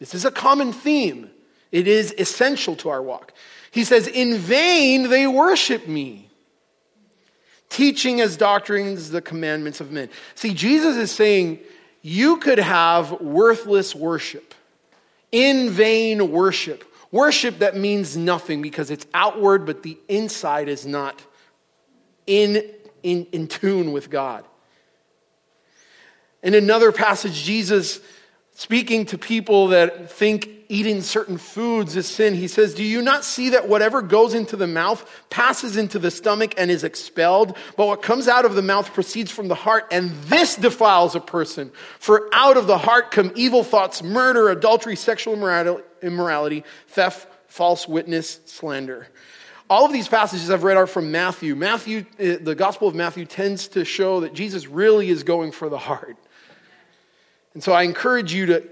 This 0.00 0.14
is 0.14 0.24
a 0.24 0.30
common 0.30 0.72
theme. 0.72 1.30
It 1.70 1.86
is 1.86 2.12
essential 2.18 2.74
to 2.76 2.88
our 2.88 3.00
walk. 3.00 3.32
He 3.70 3.84
says, 3.84 4.08
In 4.08 4.38
vain 4.38 5.08
they 5.08 5.28
worship 5.28 5.86
me, 5.86 6.28
teaching 7.68 8.20
as 8.20 8.36
doctrines 8.36 9.10
the 9.10 9.20
commandments 9.20 9.80
of 9.80 9.92
men. 9.92 10.08
See, 10.34 10.52
Jesus 10.52 10.96
is 10.96 11.12
saying 11.12 11.60
you 12.02 12.38
could 12.38 12.58
have 12.58 13.20
worthless 13.20 13.94
worship, 13.94 14.54
in 15.30 15.70
vain 15.70 16.32
worship, 16.32 16.82
worship 17.12 17.58
that 17.60 17.76
means 17.76 18.16
nothing 18.16 18.62
because 18.62 18.90
it's 18.90 19.06
outward, 19.14 19.66
but 19.66 19.82
the 19.82 19.98
inside 20.08 20.68
is 20.68 20.86
not 20.86 21.22
in, 22.26 22.64
in, 23.02 23.26
in 23.32 23.46
tune 23.46 23.92
with 23.92 24.10
God. 24.10 24.44
In 26.42 26.54
another 26.54 26.90
passage, 26.90 27.44
Jesus 27.44 28.00
speaking 28.60 29.06
to 29.06 29.16
people 29.16 29.68
that 29.68 30.10
think 30.10 30.50
eating 30.68 31.00
certain 31.00 31.38
foods 31.38 31.96
is 31.96 32.06
sin, 32.06 32.34
he 32.34 32.46
says, 32.46 32.74
Do 32.74 32.84
you 32.84 33.00
not 33.00 33.24
see 33.24 33.48
that 33.50 33.70
whatever 33.70 34.02
goes 34.02 34.34
into 34.34 34.54
the 34.54 34.66
mouth 34.66 35.02
passes 35.30 35.78
into 35.78 35.98
the 35.98 36.10
stomach 36.10 36.52
and 36.58 36.70
is 36.70 36.84
expelled? 36.84 37.56
But 37.78 37.86
what 37.86 38.02
comes 38.02 38.28
out 38.28 38.44
of 38.44 38.54
the 38.54 38.62
mouth 38.62 38.92
proceeds 38.92 39.30
from 39.30 39.48
the 39.48 39.54
heart, 39.54 39.86
and 39.90 40.10
this 40.24 40.56
defiles 40.56 41.14
a 41.14 41.20
person. 41.20 41.72
For 41.98 42.28
out 42.34 42.58
of 42.58 42.66
the 42.66 42.76
heart 42.76 43.12
come 43.12 43.32
evil 43.34 43.64
thoughts, 43.64 44.02
murder, 44.02 44.50
adultery, 44.50 44.94
sexual 44.94 45.32
immorality, 46.02 46.64
theft, 46.88 47.28
false 47.48 47.88
witness, 47.88 48.40
slander. 48.44 49.08
All 49.70 49.86
of 49.86 49.92
these 49.92 50.06
passages 50.06 50.50
I've 50.50 50.64
read 50.64 50.76
are 50.76 50.86
from 50.86 51.10
Matthew. 51.10 51.56
Matthew, 51.56 52.04
eh, 52.18 52.36
the 52.38 52.54
Gospel 52.54 52.88
of 52.88 52.94
Matthew 52.94 53.24
tends 53.24 53.68
to 53.68 53.86
show 53.86 54.20
that 54.20 54.34
Jesus 54.34 54.66
really 54.66 55.08
is 55.08 55.22
going 55.22 55.50
for 55.50 55.70
the 55.70 55.78
heart. 55.78 56.18
And 57.54 57.62
so 57.62 57.72
I 57.72 57.82
encourage 57.82 58.32
you 58.32 58.46
to 58.46 58.68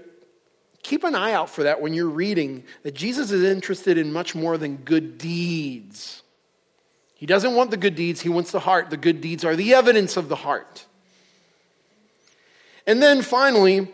keep 0.83 1.03
an 1.03 1.15
eye 1.15 1.33
out 1.33 1.49
for 1.49 1.63
that 1.63 1.81
when 1.81 1.93
you're 1.93 2.09
reading, 2.09 2.63
that 2.83 2.93
Jesus 2.93 3.31
is 3.31 3.43
interested 3.43 3.97
in 3.97 4.13
much 4.13 4.35
more 4.35 4.57
than 4.57 4.77
good 4.77 5.17
deeds. 5.17 6.23
He 7.15 7.25
doesn't 7.25 7.53
want 7.53 7.71
the 7.71 7.77
good 7.77 7.95
deeds, 7.95 8.21
he 8.21 8.29
wants 8.29 8.51
the 8.51 8.61
heart. 8.61 8.89
The 8.89 8.97
good 8.97 9.19
deeds 9.19 9.43
are 9.43 9.55
the 9.55 9.73
evidence 9.73 10.15
of 10.15 10.29
the 10.29 10.37
heart. 10.37 10.85
And 12.87 13.01
then 13.01 13.21
finally, 13.21 13.89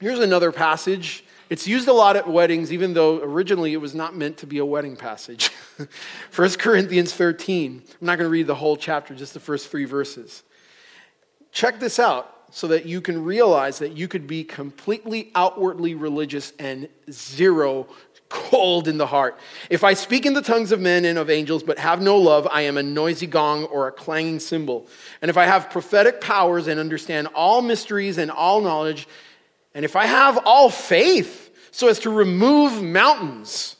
here's 0.00 0.20
another 0.20 0.52
passage. 0.52 1.24
It's 1.50 1.66
used 1.66 1.88
a 1.88 1.92
lot 1.92 2.14
at 2.14 2.28
weddings, 2.28 2.72
even 2.72 2.94
though 2.94 3.20
originally 3.20 3.72
it 3.72 3.78
was 3.78 3.92
not 3.92 4.14
meant 4.14 4.36
to 4.38 4.46
be 4.46 4.58
a 4.58 4.64
wedding 4.64 4.94
passage. 4.94 5.50
1 6.36 6.50
Corinthians 6.52 7.12
13. 7.12 7.82
I'm 8.00 8.06
not 8.06 8.16
going 8.16 8.26
to 8.26 8.30
read 8.30 8.46
the 8.46 8.54
whole 8.54 8.76
chapter, 8.76 9.16
just 9.16 9.34
the 9.34 9.40
first 9.40 9.68
three 9.68 9.84
verses. 9.84 10.44
Check 11.50 11.80
this 11.80 11.98
out 11.98 12.39
so 12.50 12.68
that 12.68 12.86
you 12.86 13.00
can 13.00 13.24
realize 13.24 13.78
that 13.78 13.96
you 13.96 14.08
could 14.08 14.26
be 14.26 14.44
completely 14.44 15.30
outwardly 15.34 15.94
religious 15.94 16.52
and 16.58 16.88
zero 17.10 17.86
cold 18.28 18.88
in 18.88 18.96
the 18.96 19.06
heart. 19.06 19.38
If 19.68 19.84
I 19.84 19.94
speak 19.94 20.24
in 20.24 20.34
the 20.34 20.42
tongues 20.42 20.72
of 20.72 20.80
men 20.80 21.04
and 21.04 21.18
of 21.18 21.28
angels, 21.28 21.62
but 21.62 21.78
have 21.78 22.00
no 22.00 22.16
love, 22.16 22.48
I 22.50 22.62
am 22.62 22.78
a 22.78 22.82
noisy 22.82 23.26
gong 23.26 23.64
or 23.64 23.88
a 23.88 23.92
clanging 23.92 24.38
cymbal. 24.38 24.86
And 25.20 25.28
if 25.28 25.36
I 25.36 25.46
have 25.46 25.70
prophetic 25.70 26.20
powers 26.20 26.68
and 26.68 26.80
understand 26.80 27.28
all 27.34 27.60
mysteries 27.60 28.18
and 28.18 28.30
all 28.30 28.60
knowledge, 28.60 29.08
and 29.74 29.84
if 29.84 29.96
I 29.96 30.06
have 30.06 30.38
all 30.44 30.70
faith 30.70 31.48
so 31.72 31.88
as 31.88 31.98
to 32.00 32.10
remove 32.10 32.82
mountains, 32.82 33.76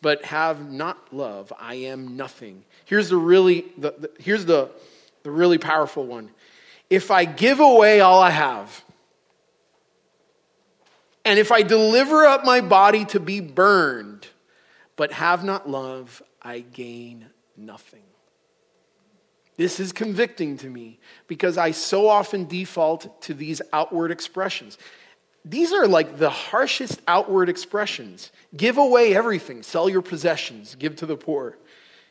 but 0.00 0.24
have 0.24 0.72
not 0.72 0.98
love, 1.12 1.52
I 1.58 1.74
am 1.74 2.16
nothing. 2.16 2.64
Here's 2.86 3.08
the 3.08 3.16
really, 3.16 3.66
the, 3.78 3.94
the 3.98 4.10
here's 4.18 4.44
the, 4.44 4.70
the 5.22 5.30
really 5.30 5.58
powerful 5.58 6.04
one 6.06 6.30
if 6.92 7.10
I 7.10 7.24
give 7.24 7.58
away 7.58 8.00
all 8.00 8.20
I 8.20 8.28
have, 8.28 8.84
and 11.24 11.38
if 11.38 11.50
I 11.50 11.62
deliver 11.62 12.26
up 12.26 12.44
my 12.44 12.60
body 12.60 13.06
to 13.06 13.18
be 13.18 13.40
burned, 13.40 14.26
but 14.94 15.10
have 15.12 15.42
not 15.42 15.66
love, 15.66 16.22
I 16.42 16.60
gain 16.60 17.30
nothing. 17.56 18.02
This 19.56 19.80
is 19.80 19.90
convicting 19.90 20.58
to 20.58 20.68
me 20.68 20.98
because 21.28 21.56
I 21.56 21.70
so 21.70 22.10
often 22.10 22.44
default 22.44 23.22
to 23.22 23.32
these 23.32 23.62
outward 23.72 24.10
expressions. 24.10 24.76
These 25.46 25.72
are 25.72 25.86
like 25.86 26.18
the 26.18 26.28
harshest 26.28 27.00
outward 27.08 27.48
expressions. 27.48 28.32
Give 28.54 28.76
away 28.76 29.16
everything, 29.16 29.62
sell 29.62 29.88
your 29.88 30.02
possessions, 30.02 30.74
give 30.74 30.96
to 30.96 31.06
the 31.06 31.16
poor. 31.16 31.56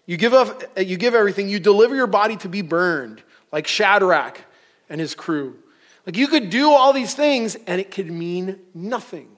You 0.07 0.17
give, 0.17 0.33
up, 0.33 0.63
you 0.75 0.97
give 0.97 1.13
everything, 1.13 1.49
you 1.49 1.59
deliver 1.59 1.95
your 1.95 2.07
body 2.07 2.35
to 2.37 2.49
be 2.49 2.63
burned, 2.63 3.21
like 3.51 3.67
Shadrach, 3.67 4.41
and 4.91 5.01
his 5.01 5.15
crew. 5.15 5.55
Like 6.05 6.17
you 6.17 6.27
could 6.27 6.49
do 6.51 6.71
all 6.71 6.93
these 6.93 7.15
things 7.15 7.55
and 7.65 7.81
it 7.81 7.89
could 7.89 8.11
mean 8.11 8.59
nothing. 8.75 9.29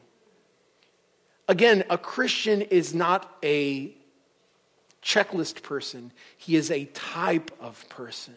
Again, 1.47 1.83
a 1.89 1.97
Christian 1.97 2.61
is 2.61 2.93
not 2.93 3.31
a 3.43 3.95
checklist 5.01 5.61
person, 5.61 6.11
he 6.37 6.55
is 6.55 6.71
a 6.71 6.85
type 6.85 7.51
of 7.59 7.87
person. 7.87 8.35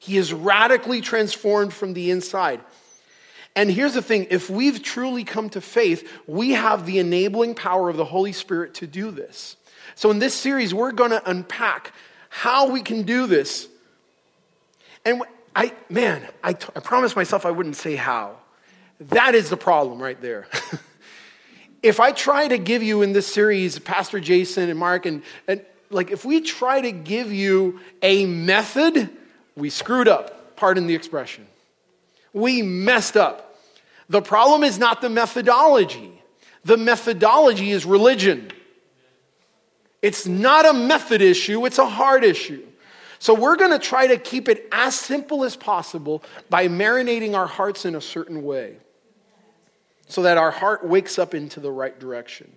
He 0.00 0.16
is 0.16 0.32
radically 0.32 1.00
transformed 1.00 1.74
from 1.74 1.92
the 1.92 2.12
inside. 2.12 2.60
And 3.56 3.68
here's 3.68 3.94
the 3.94 4.02
thing 4.02 4.28
if 4.30 4.48
we've 4.48 4.80
truly 4.80 5.24
come 5.24 5.50
to 5.50 5.60
faith, 5.60 6.08
we 6.26 6.52
have 6.52 6.86
the 6.86 6.98
enabling 6.98 7.56
power 7.56 7.88
of 7.90 7.96
the 7.96 8.04
Holy 8.04 8.32
Spirit 8.32 8.74
to 8.74 8.86
do 8.86 9.10
this. 9.10 9.56
So, 9.96 10.12
in 10.12 10.20
this 10.20 10.34
series, 10.34 10.72
we're 10.72 10.92
going 10.92 11.10
to 11.10 11.28
unpack 11.28 11.92
how 12.28 12.70
we 12.70 12.82
can 12.82 13.02
do 13.02 13.26
this. 13.26 13.66
And 15.04 15.22
I, 15.58 15.72
man, 15.90 16.24
I, 16.40 16.52
t- 16.52 16.68
I 16.76 16.78
promised 16.78 17.16
myself 17.16 17.44
I 17.44 17.50
wouldn't 17.50 17.74
say 17.74 17.96
how. 17.96 18.36
That 19.00 19.34
is 19.34 19.50
the 19.50 19.56
problem 19.56 20.00
right 20.00 20.20
there. 20.20 20.46
if 21.82 21.98
I 21.98 22.12
try 22.12 22.46
to 22.46 22.58
give 22.58 22.80
you 22.80 23.02
in 23.02 23.12
this 23.12 23.26
series, 23.26 23.76
Pastor 23.80 24.20
Jason 24.20 24.70
and 24.70 24.78
Mark, 24.78 25.04
and, 25.04 25.20
and 25.48 25.60
like 25.90 26.12
if 26.12 26.24
we 26.24 26.42
try 26.42 26.80
to 26.80 26.92
give 26.92 27.32
you 27.32 27.80
a 28.02 28.24
method, 28.24 29.10
we 29.56 29.68
screwed 29.68 30.06
up. 30.06 30.54
Pardon 30.54 30.86
the 30.86 30.94
expression. 30.94 31.44
We 32.32 32.62
messed 32.62 33.16
up. 33.16 33.58
The 34.08 34.22
problem 34.22 34.62
is 34.62 34.78
not 34.78 35.00
the 35.00 35.10
methodology, 35.10 36.22
the 36.64 36.76
methodology 36.76 37.72
is 37.72 37.84
religion. 37.84 38.52
It's 40.02 40.24
not 40.24 40.64
a 40.64 40.72
method 40.72 41.20
issue, 41.20 41.66
it's 41.66 41.78
a 41.78 41.86
heart 41.86 42.22
issue. 42.22 42.67
So 43.18 43.34
we're 43.34 43.56
going 43.56 43.72
to 43.72 43.78
try 43.78 44.06
to 44.06 44.16
keep 44.16 44.48
it 44.48 44.68
as 44.70 44.94
simple 44.94 45.44
as 45.44 45.56
possible 45.56 46.22
by 46.50 46.68
marinating 46.68 47.34
our 47.34 47.46
hearts 47.46 47.84
in 47.84 47.94
a 47.94 48.00
certain 48.00 48.42
way 48.42 48.76
so 50.06 50.22
that 50.22 50.38
our 50.38 50.50
heart 50.50 50.84
wakes 50.84 51.18
up 51.18 51.34
into 51.34 51.60
the 51.60 51.70
right 51.70 51.98
direction. 51.98 52.50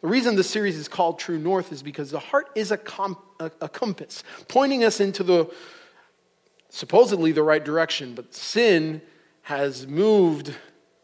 The 0.00 0.08
reason 0.08 0.36
this 0.36 0.50
series 0.50 0.76
is 0.76 0.88
called 0.88 1.18
True 1.18 1.38
North 1.38 1.72
is 1.72 1.82
because 1.82 2.10
the 2.10 2.18
heart 2.18 2.50
is 2.54 2.70
a, 2.70 2.76
com- 2.76 3.18
a, 3.40 3.50
a 3.60 3.68
compass 3.68 4.24
pointing 4.48 4.84
us 4.84 5.00
into 5.00 5.22
the 5.22 5.52
supposedly 6.68 7.32
the 7.32 7.42
right 7.42 7.64
direction, 7.64 8.14
but 8.14 8.34
sin 8.34 9.00
has 9.42 9.86
moved 9.86 10.54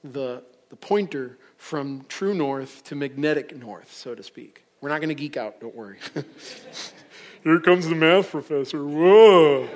the, 0.05 0.43
the 0.69 0.77
pointer 0.77 1.39
from 1.57 2.05
true 2.09 2.35
north 2.35 2.83
to 2.85 2.95
magnetic 2.95 3.57
north, 3.57 3.93
so 3.93 4.15
to 4.15 4.23
speak. 4.23 4.65
We're 4.81 4.89
not 4.89 4.99
going 4.99 5.11
to 5.11 5.15
geek 5.15 5.37
out, 5.37 5.61
don't 5.61 5.75
worry. 5.75 5.99
Here 7.43 7.59
comes 7.59 7.89
the 7.89 7.95
math 7.95 8.31
professor. 8.31 8.85
Whoa. 8.85 9.69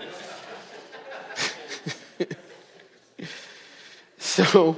so, 4.19 4.77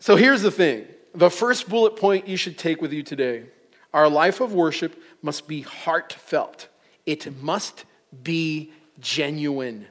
so 0.00 0.16
here's 0.16 0.42
the 0.42 0.50
thing. 0.50 0.86
The 1.14 1.30
first 1.30 1.68
bullet 1.68 1.96
point 1.96 2.26
you 2.26 2.36
should 2.36 2.58
take 2.58 2.82
with 2.82 2.92
you 2.92 3.02
today 3.04 3.44
our 3.92 4.08
life 4.08 4.40
of 4.40 4.52
worship 4.52 5.00
must 5.22 5.46
be 5.46 5.60
heartfelt, 5.60 6.68
it 7.06 7.40
must 7.40 7.84
be 8.22 8.72
genuine. 8.98 9.86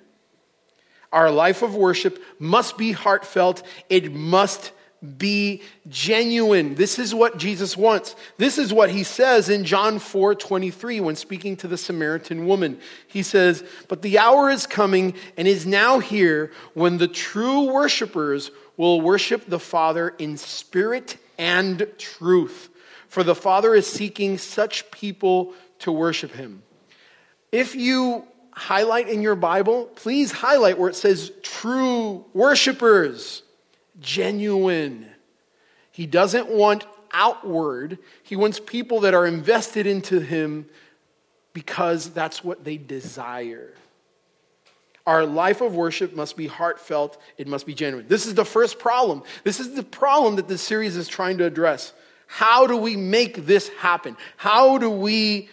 Our 1.13 1.31
life 1.31 1.61
of 1.61 1.75
worship 1.75 2.21
must 2.39 2.77
be 2.77 2.91
heartfelt, 2.91 3.63
it 3.89 4.11
must 4.11 4.73
be 5.17 5.61
genuine. 5.89 6.75
This 6.75 6.97
is 6.97 7.13
what 7.13 7.37
Jesus 7.37 7.75
wants. 7.75 8.15
This 8.37 8.57
is 8.57 8.71
what 8.73 8.89
he 8.89 9.03
says 9.03 9.49
in 9.49 9.65
John 9.65 9.99
4 9.99 10.35
23 10.35 11.01
when 11.01 11.15
speaking 11.15 11.57
to 11.57 11.67
the 11.67 11.77
Samaritan 11.77 12.45
woman. 12.45 12.79
He 13.07 13.23
says, 13.23 13.63
But 13.89 14.01
the 14.01 14.19
hour 14.19 14.49
is 14.49 14.65
coming 14.65 15.15
and 15.35 15.47
is 15.47 15.65
now 15.65 15.99
here 15.99 16.51
when 16.73 16.97
the 16.97 17.07
true 17.07 17.71
worshipers 17.71 18.49
will 18.77 19.01
worship 19.01 19.45
the 19.47 19.59
Father 19.59 20.09
in 20.17 20.37
spirit 20.37 21.17
and 21.37 21.87
truth. 21.97 22.69
For 23.09 23.23
the 23.23 23.35
Father 23.35 23.75
is 23.75 23.85
seeking 23.85 24.37
such 24.37 24.89
people 24.89 25.53
to 25.79 25.91
worship 25.91 26.31
him. 26.31 26.63
If 27.51 27.75
you 27.75 28.25
highlight 28.51 29.09
in 29.09 29.21
your 29.21 29.35
Bible, 29.35 29.85
please 29.95 30.31
highlight 30.31 30.79
where 30.79 30.89
it 30.89 30.95
says 30.95 31.31
true 31.43 32.25
worshipers 32.33 33.43
genuine. 33.99 35.07
He 35.91 36.05
doesn't 36.05 36.49
want 36.49 36.85
outward, 37.11 37.99
he 38.23 38.35
wants 38.35 38.59
people 38.59 39.01
that 39.01 39.13
are 39.13 39.27
invested 39.27 39.85
into 39.85 40.19
him 40.19 40.65
because 41.53 42.09
that's 42.09 42.43
what 42.43 42.63
they 42.63 42.77
desire. 42.77 43.73
Our 45.05 45.25
life 45.25 45.61
of 45.61 45.75
worship 45.75 46.15
must 46.15 46.37
be 46.37 46.47
heartfelt, 46.47 47.21
it 47.37 47.47
must 47.47 47.65
be 47.65 47.73
genuine. 47.73 48.07
This 48.07 48.25
is 48.25 48.35
the 48.35 48.45
first 48.45 48.79
problem. 48.79 49.23
This 49.43 49.59
is 49.59 49.75
the 49.75 49.83
problem 49.83 50.37
that 50.37 50.47
this 50.47 50.61
series 50.61 50.95
is 50.95 51.07
trying 51.07 51.37
to 51.39 51.45
address. 51.45 51.93
How 52.25 52.65
do 52.65 52.77
we 52.77 52.95
make 52.95 53.45
this 53.45 53.67
happen? 53.69 54.17
How 54.37 54.77
do 54.77 54.89
we 54.89 55.49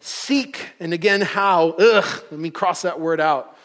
seek? 0.00 0.66
And 0.80 0.92
again, 0.92 1.20
how? 1.20 1.70
Ugh, 1.70 2.24
let 2.30 2.40
me 2.40 2.50
cross 2.50 2.82
that 2.82 3.00
word 3.00 3.20
out. 3.20 3.56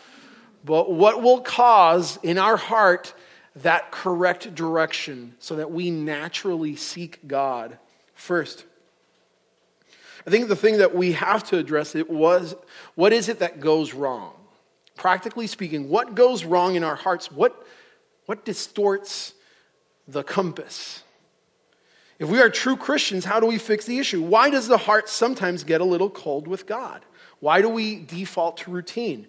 But 0.64 0.92
what 0.92 1.22
will 1.22 1.42
cause 1.42 2.18
in 2.24 2.38
our 2.38 2.56
heart 2.56 3.14
that 3.58 3.92
correct 3.92 4.56
direction 4.56 5.36
so 5.40 5.58
that 5.58 5.72
we 5.72 5.92
naturally 5.92 6.76
seek 6.76 7.28
God 7.28 7.78
first? 8.16 8.66
I 10.26 10.30
think 10.30 10.48
the 10.48 10.56
thing 10.56 10.78
that 10.78 10.96
we 10.96 11.14
have 11.14 11.44
to 11.50 11.58
address 11.58 11.96
it 11.96 12.10
was 12.10 12.56
what 12.96 13.14
is 13.14 13.30
it 13.30 13.40
that 13.40 13.60
goes 13.60 13.94
wrong? 13.94 14.34
Practically 14.96 15.48
speaking, 15.48 15.90
what 15.90 16.16
goes 16.16 16.46
wrong 16.46 16.76
in 16.76 16.84
our 16.84 16.96
hearts? 16.96 17.32
What, 17.32 17.66
what 18.26 18.46
distorts 18.46 19.34
the 20.08 20.24
compass? 20.24 21.04
If 22.20 22.30
we 22.30 22.42
are 22.42 22.50
true 22.50 22.78
Christians, 22.78 23.26
how 23.26 23.40
do 23.40 23.48
we 23.48 23.58
fix 23.58 23.86
the 23.86 24.00
issue? 24.00 24.22
Why 24.22 24.50
does 24.50 24.68
the 24.68 24.78
heart 24.78 25.10
sometimes 25.10 25.64
get 25.64 25.82
a 25.82 25.86
little 25.86 26.10
cold 26.10 26.48
with 26.48 26.66
God? 26.66 27.04
Why 27.40 27.62
do 27.62 27.68
we 27.68 28.00
default 28.00 28.58
to 28.58 28.72
routine? 28.72 29.28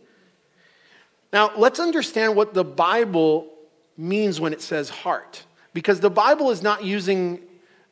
Now, 1.32 1.50
let's 1.56 1.80
understand 1.80 2.36
what 2.36 2.54
the 2.54 2.62
Bible 2.62 3.53
means 3.96 4.40
when 4.40 4.52
it 4.52 4.62
says 4.62 4.88
heart. 4.88 5.44
Because 5.72 6.00
the 6.00 6.10
Bible 6.10 6.50
is 6.50 6.62
not 6.62 6.84
using 6.84 7.40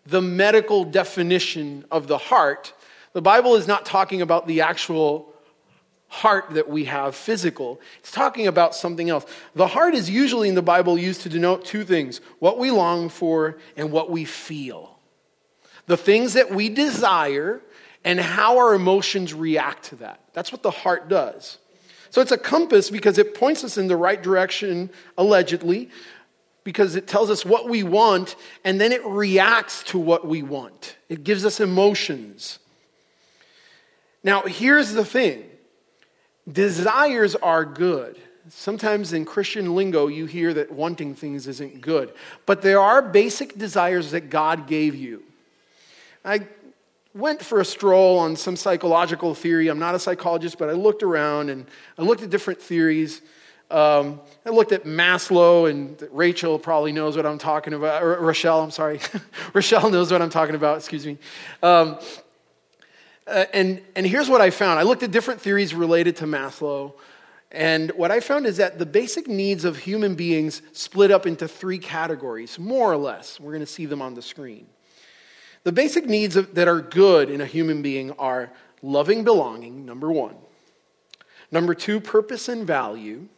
the 0.06 0.23
medical 0.23 0.85
definition 0.85 1.85
of 1.90 2.06
the 2.06 2.18
heart. 2.18 2.73
The 3.12 3.23
Bible 3.23 3.54
is 3.54 3.66
not 3.66 3.85
talking 3.85 4.23
about 4.23 4.47
the 4.47 4.62
actual 4.62 5.32
heart 6.09 6.50
that 6.50 6.68
we 6.68 6.85
have 6.85 7.14
physical. 7.14 7.80
It's 8.00 8.11
talking 8.11 8.47
about 8.47 8.75
something 8.75 9.09
else. 9.09 9.25
The 9.54 9.66
heart 9.66 9.94
is 9.94 10.11
usually 10.11 10.49
in 10.49 10.54
the 10.54 10.62
Bible 10.62 10.99
used 10.99 11.23
to 11.23 11.28
denote 11.28 11.64
two 11.64 11.85
things 11.85 12.21
what 12.38 12.59
we 12.59 12.71
long 12.71 13.09
for 13.09 13.59
and 13.76 13.90
what 13.90 14.11
we 14.11 14.25
feel. 14.25 14.99
The 15.87 15.97
things 15.97 16.35
that 16.35 16.50
we 16.50 16.68
desire 16.68 17.62
and 18.04 18.21
how 18.21 18.59
our 18.59 18.75
emotions 18.75 19.32
react 19.32 19.85
to 19.85 19.97
that. 19.97 20.21
That's 20.32 20.52
what 20.52 20.62
the 20.62 20.71
heart 20.71 21.09
does. 21.09 21.59
So 22.12 22.21
it's 22.21 22.31
a 22.31 22.37
compass 22.37 22.90
because 22.90 23.16
it 23.16 23.35
points 23.35 23.64
us 23.64 23.78
in 23.78 23.87
the 23.87 23.97
right 23.97 24.23
direction, 24.23 24.90
allegedly, 25.16 25.88
because 26.62 26.95
it 26.95 27.07
tells 27.07 27.31
us 27.31 27.42
what 27.42 27.71
we 27.71 27.83
want 27.83 28.37
and 28.64 28.78
then 28.78 28.92
it 28.92 29.02
reacts 29.07 29.83
to 29.85 29.99
what 29.99 30.26
we 30.26 30.42
want. 30.42 30.99
It 31.09 31.25
gives 31.25 31.47
us 31.47 31.59
emotions. 31.59 32.59
Now, 34.23 34.42
here's 34.42 34.92
the 34.92 35.07
thing 35.07 35.45
Desires 36.50 37.35
are 37.35 37.64
good. 37.64 38.21
Sometimes 38.50 39.14
in 39.14 39.25
Christian 39.25 39.75
lingo, 39.75 40.09
you 40.09 40.26
hear 40.26 40.52
that 40.52 40.71
wanting 40.71 41.14
things 41.14 41.47
isn't 41.49 41.81
good. 41.81 42.12
But 42.45 42.61
there 42.61 42.81
are 42.81 43.00
basic 43.00 43.57
desires 43.57 44.11
that 44.11 44.28
God 44.28 44.66
gave 44.66 44.95
you. 44.95 45.23
I 46.26 46.47
went 47.14 47.42
for 47.42 47.61
a 47.61 47.64
stroll 47.64 48.19
on 48.19 48.37
some 48.37 48.57
psychological 48.57 49.35
theory. 49.35 49.69
I'm 49.69 49.78
not 49.78 49.95
a 49.95 49.99
psychologist, 49.99 50.59
but 50.59 50.69
I 50.69 50.73
looked 50.73 51.02
around 51.02 51.50
and 51.50 51.66
I 51.99 52.02
looked 52.02 52.23
at 52.23 52.31
different 52.31 52.61
theories. 52.61 53.21
Um, 53.71 54.21
I 54.45 54.50
looked 54.50 54.73
at 54.73 54.85
Maslow, 54.85 55.71
and 55.71 55.97
Rachel 56.11 56.59
probably 56.59 56.92
knows 56.92 57.16
what 57.16 57.25
I'm 57.25 57.38
talking 57.38 57.73
about. 57.73 58.02
Or 58.02 58.21
Rochelle, 58.21 58.61
I'm 58.61 58.71
sorry. 58.71 59.00
Rochelle 59.54 59.88
knows 59.90 60.12
what 60.12 60.21
I'm 60.21 60.31
talking 60.31 60.54
about, 60.54 60.76
excuse 60.76 61.07
me. 61.07 61.19
Um, 61.62 61.99
uh, 63.26 63.47
and, 63.54 63.81
and 63.97 64.07
here's 64.07 64.28
what 64.28 64.40
I 64.40 64.50
found 64.50 64.78
I 64.78 64.83
looked 64.83 65.02
at 65.02 65.11
different 65.11 65.40
theories 65.40 65.75
related 65.75 66.16
to 66.16 66.26
Maslow. 66.26 66.95
And 67.50 67.90
what 67.92 68.11
I 68.11 68.20
found 68.20 68.46
is 68.46 68.57
that 68.57 68.79
the 68.79 68.87
basic 68.87 69.29
needs 69.29 69.66
of 69.66 69.77
human 69.77 70.14
beings 70.14 70.62
split 70.72 71.11
up 71.11 71.27
into 71.27 71.46
three 71.46 71.79
categories, 71.79 72.59
more 72.59 72.90
or 72.90 72.96
less. 72.96 73.38
We're 73.38 73.53
going 73.53 73.61
to 73.61 73.66
see 73.66 73.85
them 73.85 74.01
on 74.01 74.14
the 74.14 74.22
screen. 74.22 74.66
The 75.64 75.72
basic 75.72 76.07
needs 76.07 76.37
of, 76.37 76.55
that 76.55 76.68
are 76.68 76.81
good 76.81 77.31
in 77.31 77.40
a 77.40 77.46
human 77.46 77.83
being 77.83 78.12
are 78.12 78.51
loving 78.83 79.25
belonging, 79.25 79.87
number 79.87 80.11
one. 80.11 80.37
Number 81.51 81.75
two, 81.75 82.01
purpose 82.01 82.48
and 82.48 82.66
value. 82.66 83.29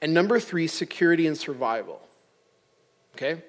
And 0.00 0.14
number 0.14 0.40
three, 0.40 0.66
security 0.66 1.26
and 1.26 1.36
survival. 1.36 2.00
Okay? 3.14 3.42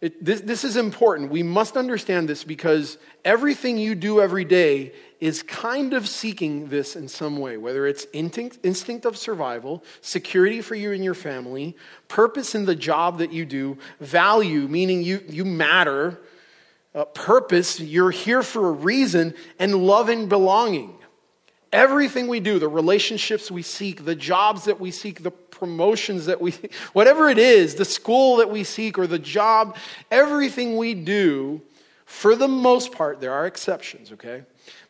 It, 0.00 0.24
this, 0.24 0.40
this 0.42 0.64
is 0.64 0.76
important. 0.76 1.30
We 1.30 1.42
must 1.42 1.76
understand 1.76 2.28
this 2.28 2.44
because 2.44 2.98
everything 3.24 3.78
you 3.78 3.94
do 3.94 4.20
every 4.20 4.44
day 4.44 4.92
is 5.20 5.42
kind 5.42 5.92
of 5.92 6.08
seeking 6.08 6.68
this 6.68 6.94
in 6.94 7.08
some 7.08 7.38
way, 7.38 7.56
whether 7.56 7.86
it's 7.86 8.06
instinct, 8.12 8.58
instinct 8.62 9.04
of 9.04 9.16
survival, 9.16 9.82
security 10.00 10.60
for 10.60 10.76
you 10.76 10.92
and 10.92 11.02
your 11.02 11.14
family, 11.14 11.76
purpose 12.06 12.54
in 12.54 12.64
the 12.64 12.76
job 12.76 13.18
that 13.18 13.32
you 13.32 13.44
do, 13.44 13.76
value, 13.98 14.68
meaning 14.68 15.02
you, 15.02 15.20
you 15.28 15.44
matter, 15.44 16.20
uh, 16.94 17.04
purpose, 17.06 17.80
you're 17.80 18.10
here 18.10 18.42
for 18.42 18.68
a 18.68 18.72
reason, 18.72 19.34
and 19.58 19.74
love 19.74 20.08
and 20.08 20.28
belonging. 20.28 20.94
Everything 21.72 22.28
we 22.28 22.40
do, 22.40 22.58
the 22.58 22.68
relationships 22.68 23.50
we 23.50 23.62
seek, 23.62 24.04
the 24.04 24.14
jobs 24.14 24.64
that 24.64 24.80
we 24.80 24.90
seek, 24.90 25.22
the 25.22 25.30
promotions 25.30 26.26
that 26.26 26.40
we, 26.40 26.54
whatever 26.92 27.28
it 27.28 27.38
is, 27.38 27.74
the 27.74 27.84
school 27.84 28.36
that 28.36 28.50
we 28.50 28.64
seek 28.64 28.98
or 28.98 29.06
the 29.06 29.18
job, 29.18 29.76
everything 30.10 30.76
we 30.76 30.94
do, 30.94 31.60
for 32.06 32.34
the 32.34 32.48
most 32.48 32.92
part, 32.92 33.20
there 33.20 33.32
are 33.32 33.46
exceptions, 33.46 34.12
okay? 34.12 34.44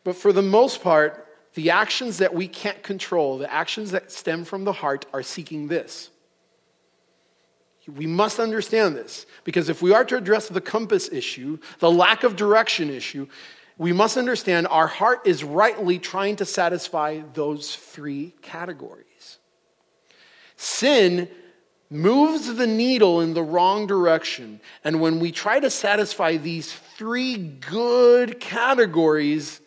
But 0.05 0.15
for 0.15 0.31
the 0.31 0.41
most 0.41 0.81
part, 0.81 1.27
the 1.53 1.71
actions 1.71 2.19
that 2.19 2.33
we 2.33 2.47
can't 2.47 2.81
control, 2.81 3.37
the 3.37 3.51
actions 3.51 3.91
that 3.91 4.11
stem 4.11 4.45
from 4.45 4.63
the 4.63 4.71
heart, 4.71 5.05
are 5.11 5.23
seeking 5.23 5.67
this. 5.67 6.11
We 7.95 8.07
must 8.07 8.39
understand 8.39 8.95
this 8.95 9.25
because 9.43 9.69
if 9.69 9.81
we 9.81 9.93
are 9.93 10.05
to 10.05 10.17
address 10.17 10.47
the 10.47 10.61
compass 10.61 11.09
issue, 11.11 11.59
the 11.79 11.91
lack 11.91 12.23
of 12.23 12.35
direction 12.35 12.89
issue, 12.89 13.27
we 13.77 13.93
must 13.93 14.17
understand 14.17 14.67
our 14.67 14.87
heart 14.87 15.21
is 15.25 15.43
rightly 15.43 15.99
trying 15.99 16.35
to 16.37 16.45
satisfy 16.45 17.21
those 17.33 17.75
three 17.75 18.35
categories. 18.41 19.39
Sin 20.57 21.29
moves 21.89 22.53
the 22.53 22.67
needle 22.67 23.21
in 23.21 23.33
the 23.33 23.41
wrong 23.41 23.87
direction. 23.87 24.59
And 24.83 25.01
when 25.01 25.19
we 25.19 25.31
try 25.31 25.59
to 25.59 25.69
satisfy 25.69 26.37
these 26.37 26.71
three 26.71 27.37
good 27.37 28.39
categories, 28.39 29.61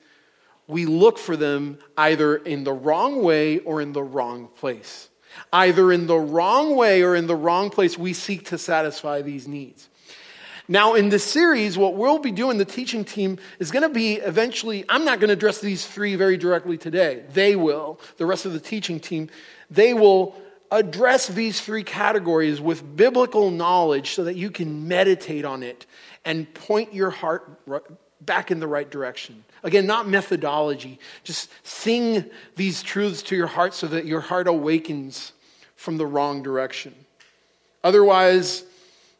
we 0.66 0.86
look 0.86 1.18
for 1.18 1.36
them 1.36 1.78
either 1.96 2.36
in 2.36 2.64
the 2.64 2.72
wrong 2.72 3.22
way 3.22 3.58
or 3.60 3.80
in 3.80 3.92
the 3.92 4.02
wrong 4.02 4.48
place. 4.48 5.08
Either 5.52 5.92
in 5.92 6.06
the 6.06 6.18
wrong 6.18 6.76
way 6.76 7.02
or 7.02 7.14
in 7.14 7.26
the 7.26 7.36
wrong 7.36 7.70
place, 7.70 7.98
we 7.98 8.12
seek 8.12 8.46
to 8.46 8.58
satisfy 8.58 9.22
these 9.22 9.46
needs. 9.46 9.88
Now, 10.68 10.94
in 10.94 11.08
this 11.08 11.24
series, 11.24 11.76
what 11.76 11.96
we'll 11.96 12.18
be 12.18 12.30
doing, 12.30 12.56
the 12.56 12.64
teaching 12.64 13.04
team, 13.04 13.38
is 13.58 13.70
going 13.70 13.82
to 13.82 13.88
be 13.88 14.14
eventually, 14.14 14.84
I'm 14.88 15.04
not 15.04 15.18
going 15.18 15.28
to 15.28 15.34
address 15.34 15.60
these 15.60 15.86
three 15.86 16.14
very 16.14 16.36
directly 16.36 16.78
today. 16.78 17.24
They 17.32 17.56
will, 17.56 18.00
the 18.16 18.26
rest 18.26 18.46
of 18.46 18.52
the 18.52 18.60
teaching 18.60 19.00
team, 19.00 19.28
they 19.70 19.92
will 19.92 20.34
address 20.70 21.26
these 21.26 21.60
three 21.60 21.82
categories 21.82 22.60
with 22.60 22.96
biblical 22.96 23.50
knowledge 23.50 24.14
so 24.14 24.24
that 24.24 24.36
you 24.36 24.50
can 24.50 24.88
meditate 24.88 25.44
on 25.44 25.62
it 25.62 25.84
and 26.24 26.52
point 26.54 26.94
your 26.94 27.10
heart 27.10 27.60
back 28.24 28.50
in 28.50 28.60
the 28.60 28.68
right 28.68 28.90
direction. 28.90 29.44
Again, 29.62 29.86
not 29.86 30.08
methodology, 30.08 30.98
just 31.22 31.50
sing 31.64 32.24
these 32.56 32.82
truths 32.82 33.22
to 33.22 33.36
your 33.36 33.46
heart 33.46 33.74
so 33.74 33.86
that 33.88 34.06
your 34.06 34.20
heart 34.20 34.48
awakens 34.48 35.32
from 35.76 35.98
the 35.98 36.06
wrong 36.06 36.42
direction. 36.42 36.94
Otherwise, 37.84 38.64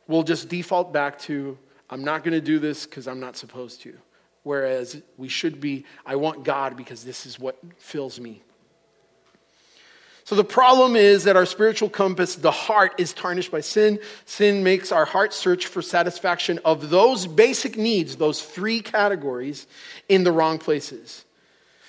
we'll 0.08 0.22
just 0.22 0.48
default 0.48 0.92
back 0.92 1.18
to, 1.20 1.56
I'm 1.90 2.04
not 2.04 2.24
going 2.24 2.34
to 2.34 2.40
do 2.40 2.58
this 2.58 2.86
because 2.86 3.06
I'm 3.06 3.20
not 3.20 3.36
supposed 3.36 3.82
to. 3.82 3.94
Whereas 4.42 5.00
we 5.16 5.28
should 5.28 5.60
be, 5.60 5.84
I 6.04 6.16
want 6.16 6.44
God 6.44 6.76
because 6.76 7.04
this 7.04 7.26
is 7.26 7.38
what 7.38 7.58
fills 7.78 8.18
me. 8.18 8.42
So 10.24 10.36
the 10.36 10.44
problem 10.44 10.94
is 10.94 11.24
that 11.24 11.36
our 11.36 11.46
spiritual 11.46 11.88
compass, 11.88 12.36
the 12.36 12.52
heart, 12.52 12.94
is 12.98 13.12
tarnished 13.12 13.50
by 13.50 13.60
sin. 13.60 13.98
Sin 14.24 14.62
makes 14.62 14.92
our 14.92 15.04
heart 15.04 15.34
search 15.34 15.66
for 15.66 15.82
satisfaction 15.82 16.60
of 16.64 16.90
those 16.90 17.26
basic 17.26 17.76
needs, 17.76 18.16
those 18.16 18.40
three 18.40 18.80
categories, 18.80 19.66
in 20.08 20.22
the 20.22 20.32
wrong 20.32 20.58
places. 20.58 21.24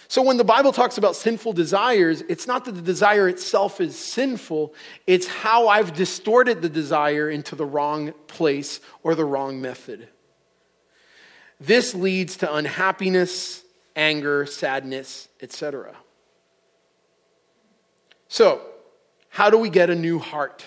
So 0.08 0.22
when 0.22 0.38
the 0.38 0.44
Bible 0.44 0.72
talks 0.72 0.98
about 0.98 1.16
sinful 1.16 1.54
desires, 1.54 2.22
it's 2.30 2.46
not 2.46 2.66
that 2.66 2.74
the 2.74 2.82
desire 2.82 3.28
itself 3.28 3.82
is 3.82 3.98
sinful, 3.98 4.74
it's 5.08 5.28
how 5.28 5.68
I've 5.68 5.94
distorted 5.94 6.62
the 6.62 6.70
desire 6.70 7.30
into 7.30 7.56
the 7.56 7.66
wrong 7.66 8.14
place 8.28 8.80
or 9.02 9.16
the 9.16 9.26
wrong 9.26 9.62
method. 9.62 10.08
This 11.60 11.96
leads 11.96 12.38
to 12.38 12.54
unhappiness, 12.54 13.64
anger, 13.96 14.46
sadness, 14.46 15.30
etc. 15.42 15.96
So, 18.34 18.62
how 19.30 19.52
do 19.52 19.60
we 19.60 19.70
get 19.70 19.92
a 19.92 19.96
new 19.96 20.18
heart? 20.18 20.66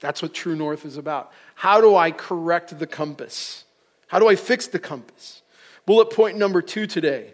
That's 0.00 0.20
what 0.20 0.34
True 0.34 0.54
North 0.54 0.84
is 0.84 0.98
about. 0.98 1.32
How 1.54 1.80
do 1.80 1.96
I 1.96 2.10
correct 2.10 2.78
the 2.78 2.86
compass? 2.86 3.64
How 4.08 4.18
do 4.18 4.28
I 4.28 4.36
fix 4.36 4.66
the 4.66 4.78
compass? 4.78 5.40
Bullet 5.86 6.10
point 6.10 6.36
number 6.36 6.60
two 6.60 6.86
today 6.86 7.32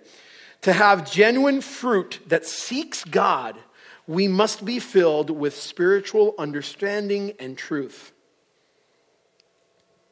to 0.60 0.72
have 0.72 1.10
genuine 1.10 1.60
fruit 1.60 2.20
that 2.28 2.46
seeks 2.46 3.02
God 3.02 3.58
we 4.06 4.28
must 4.28 4.64
be 4.64 4.78
filled 4.78 5.30
with 5.30 5.56
spiritual 5.56 6.36
understanding 6.38 7.32
and 7.40 7.58
truth. 7.58 8.12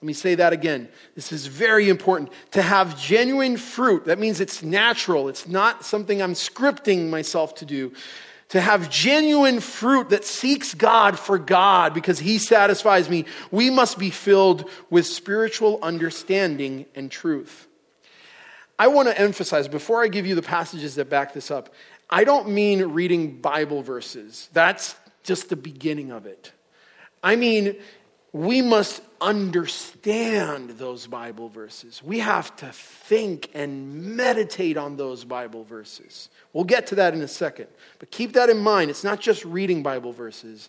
Let 0.02 0.06
me 0.08 0.14
say 0.14 0.34
that 0.34 0.52
again. 0.52 0.88
This 1.14 1.30
is 1.30 1.46
very 1.46 1.88
important. 1.88 2.30
To 2.52 2.62
have 2.62 3.00
genuine 3.00 3.56
fruit, 3.56 4.06
that 4.06 4.18
means 4.18 4.40
it's 4.40 4.64
natural, 4.64 5.28
it's 5.28 5.46
not 5.46 5.84
something 5.84 6.20
I'm 6.20 6.34
scripting 6.34 7.08
myself 7.08 7.54
to 7.56 7.64
do. 7.64 7.92
To 8.50 8.60
have 8.60 8.90
genuine 8.90 9.60
fruit 9.60 10.10
that 10.10 10.24
seeks 10.24 10.74
God 10.74 11.18
for 11.18 11.38
God 11.38 11.94
because 11.94 12.18
He 12.18 12.38
satisfies 12.38 13.08
me, 13.08 13.26
we 13.50 13.70
must 13.70 13.98
be 13.98 14.10
filled 14.10 14.68
with 14.90 15.06
spiritual 15.06 15.78
understanding 15.82 16.86
and 16.94 17.10
truth. 17.10 17.68
I 18.78 18.88
want 18.88 19.08
to 19.08 19.18
emphasize 19.18 19.68
before 19.68 20.02
I 20.02 20.08
give 20.08 20.26
you 20.26 20.34
the 20.34 20.42
passages 20.42 20.94
that 20.96 21.08
back 21.10 21.32
this 21.32 21.50
up, 21.50 21.72
I 22.08 22.24
don't 22.24 22.48
mean 22.48 22.82
reading 22.86 23.40
Bible 23.40 23.82
verses. 23.82 24.48
That's 24.52 24.96
just 25.22 25.48
the 25.48 25.56
beginning 25.56 26.10
of 26.10 26.26
it. 26.26 26.52
I 27.22 27.36
mean, 27.36 27.76
we 28.32 28.62
must 28.62 29.02
understand 29.20 30.70
those 30.70 31.06
Bible 31.06 31.48
verses. 31.48 32.02
We 32.02 32.20
have 32.20 32.54
to 32.56 32.66
think 32.72 33.50
and 33.54 34.16
meditate 34.16 34.76
on 34.76 34.96
those 34.96 35.24
Bible 35.24 35.64
verses. 35.64 36.28
We'll 36.52 36.64
get 36.64 36.86
to 36.88 36.94
that 36.96 37.12
in 37.12 37.22
a 37.22 37.28
second. 37.28 37.66
But 37.98 38.10
keep 38.10 38.34
that 38.34 38.48
in 38.48 38.58
mind. 38.58 38.90
It's 38.90 39.04
not 39.04 39.20
just 39.20 39.44
reading 39.44 39.82
Bible 39.82 40.12
verses. 40.12 40.68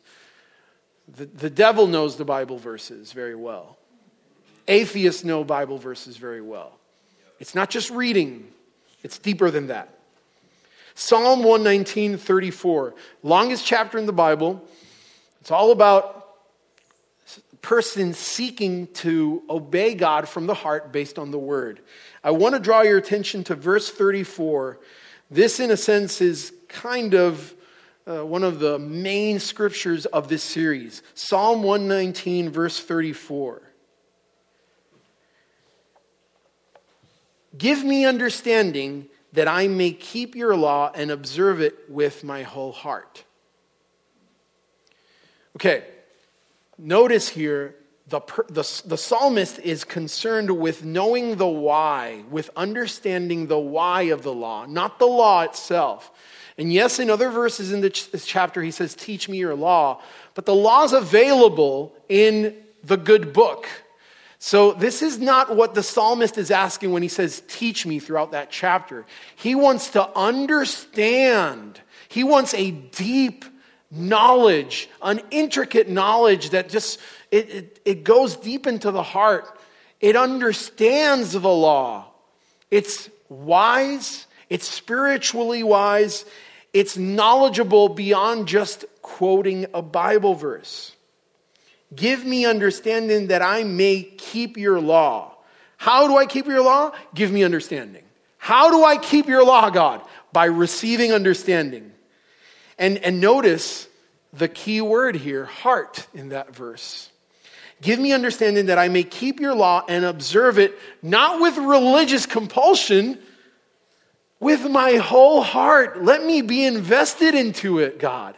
The, 1.15 1.26
the 1.26 1.50
devil 1.50 1.88
knows 1.88 2.15
the 2.15 2.26
Bible 2.26 2.58
verses 2.58 3.13
very 3.13 3.36
well. 3.36 3.78
Atheists 4.67 5.24
know 5.24 5.43
Bible 5.43 5.78
verses 5.78 6.17
very 6.17 6.41
well. 6.41 6.80
It's 7.39 7.56
not 7.56 7.69
just 7.69 7.89
reading, 7.89 8.47
it's 9.04 9.17
deeper 9.17 9.50
than 9.50 9.67
that. 9.67 9.97
Psalm 10.93 11.39
119, 11.43 12.17
34, 12.17 12.93
longest 13.24 13.65
chapter 13.65 13.97
in 13.97 14.06
the 14.06 14.13
Bible. 14.13 14.63
It's 15.39 15.52
all 15.52 15.71
about 15.71 16.21
person 17.62 18.13
seeking 18.13 18.88
to 18.88 19.43
obey 19.50 19.93
God 19.93 20.28
from 20.28 20.47
the 20.47 20.54
heart 20.54 20.91
based 20.91 21.19
on 21.19 21.32
the 21.32 21.39
word. 21.39 21.82
I 22.24 22.32
want 22.32 22.56
to 22.56 22.60
draw 22.60 22.82
your 22.82 22.97
attention 22.97 23.43
to 23.45 23.56
verse 23.56 23.89
34. 23.89 24.80
This, 25.30 25.60
in 25.60 25.71
a 25.71 25.78
sense, 25.78 26.21
is 26.21 26.54
kind 26.67 27.13
of 27.13 27.54
uh, 28.08 28.26
one 28.26 28.43
of 28.43 28.60
the 28.60 28.80
main 28.80 29.39
scriptures 29.39 30.06
of 30.08 30.28
this 30.28 30.43
series 30.43 31.04
Psalm 31.13 31.63
119, 31.63 32.50
verse 32.50 32.80
34. 32.80 33.62
Give 37.58 37.84
me 37.84 38.06
understanding 38.06 39.08
that 39.34 39.47
I 39.47 39.67
may 39.67 39.91
keep 39.91 40.36
your 40.36 40.56
law 40.56 40.91
and 40.93 41.12
observe 41.12 41.62
it 41.62 41.89
with 41.89 42.24
my 42.24 42.43
whole 42.43 42.71
heart. 42.71 43.24
Okay, 45.56 45.84
Notice 46.84 47.30
here, 47.30 47.76
the, 48.08 48.22
the, 48.50 48.82
the 48.86 48.98
psalmist 48.98 49.60
is 49.60 49.84
concerned 49.84 50.50
with 50.50 50.84
knowing 50.84 51.36
the 51.36 51.48
why, 51.48 52.24
with 52.32 52.50
understanding 52.56 53.46
the 53.46 53.60
why 53.60 54.04
of 54.04 54.24
the 54.24 54.34
law, 54.34 54.65
not 54.65 54.98
the 54.98 55.06
law 55.06 55.44
itself. 55.44 56.12
And 56.58 56.74
yes, 56.74 56.98
in 56.98 57.12
other 57.12 57.30
verses 57.30 57.72
in 57.72 57.82
this 57.82 58.26
chapter, 58.26 58.63
he 58.63 58.72
says, 58.72 58.96
Teach 58.96 59.30
me 59.30 59.38
your 59.38 59.54
law. 59.54 60.02
But 60.34 60.48
the 60.48 60.56
law 60.56 60.84
is 60.84 60.91
available 60.91 61.96
in 62.10 62.56
the 62.84 62.98
good 62.98 63.32
book. 63.32 63.67
So, 64.39 64.72
this 64.72 65.04
is 65.04 65.20
not 65.20 65.56
what 65.56 65.76
the 65.76 65.84
psalmist 65.84 66.39
is 66.39 66.50
asking 66.50 66.91
when 66.91 67.04
he 67.04 67.10
says, 67.10 67.44
Teach 67.48 67.86
me 67.86 68.00
throughout 68.00 68.32
that 68.32 68.50
chapter. 68.50 69.06
He 69.36 69.54
wants 69.54 69.91
to 69.91 70.10
understand, 70.17 71.80
he 72.10 72.24
wants 72.24 72.56
a 72.56 72.72
deep 72.72 73.46
knowledge, 73.92 74.90
an 75.02 75.22
intricate 75.32 75.90
knowledge 75.90 76.52
that 76.52 76.70
just 76.70 77.00
it, 77.30 77.50
it, 77.50 77.82
it, 77.84 78.04
goes 78.04 78.38
deep 78.38 78.66
into 78.66 78.90
the 78.92 79.04
heart. 79.04 79.46
It 80.00 80.16
understands 80.16 81.34
the 81.34 81.40
law. 81.40 82.08
It's 82.72 83.10
wise, 83.28 84.26
it's 84.50 84.68
spiritually 84.68 85.62
wise, 85.62 86.26
it's 86.74 86.98
knowledgeable 86.98 87.90
beyond 87.90 88.48
just 88.48 88.86
quoting 89.02 89.68
a 89.74 89.82
Bible 89.82 90.36
verse. 90.36 90.96
Give 91.94 92.24
me 92.24 92.46
understanding 92.46 93.28
that 93.28 93.42
I 93.42 93.64
may 93.64 94.04
keep 94.04 94.56
your 94.56 94.80
law. 94.80 95.36
How 95.76 96.08
do 96.08 96.16
I 96.16 96.26
keep 96.26 96.46
your 96.46 96.62
law? 96.64 96.92
Give 97.14 97.32
me 97.32 97.44
understanding. 97.44 98.04
How 98.38 98.72
do 98.72 98.84
I 98.84 98.98
keep 98.98 99.28
your 99.28 99.44
law, 99.44 99.70
God? 99.70 100.02
By 100.32 100.46
receiving 100.46 101.12
understanding. 101.12 101.92
And, 102.82 102.98
and 102.98 103.22
notice 103.22 103.88
the 104.34 104.48
key 104.48 104.82
word 104.82 105.15
here, 105.15 105.46
heart, 105.46 106.08
in 106.15 106.30
that 106.30 106.56
verse. 106.56 107.12
Give 107.80 108.00
me 108.00 108.12
understanding 108.12 108.65
that 108.65 108.80
I 108.80 108.88
may 108.88 109.04
keep 109.04 109.39
your 109.39 109.54
law 109.54 109.84
and 109.88 110.04
observe 110.04 110.58
it, 110.58 110.78
not 111.04 111.39
with 111.39 111.58
religious 111.58 112.26
compulsion, 112.26 113.20
with 114.39 114.67
my 114.67 114.96
whole 114.96 115.44
heart. 115.44 116.04
Let 116.04 116.26
me 116.26 116.41
be 116.41 116.65
invested 116.65 117.36
into 117.36 117.78
it, 117.78 118.00
God. 118.00 118.36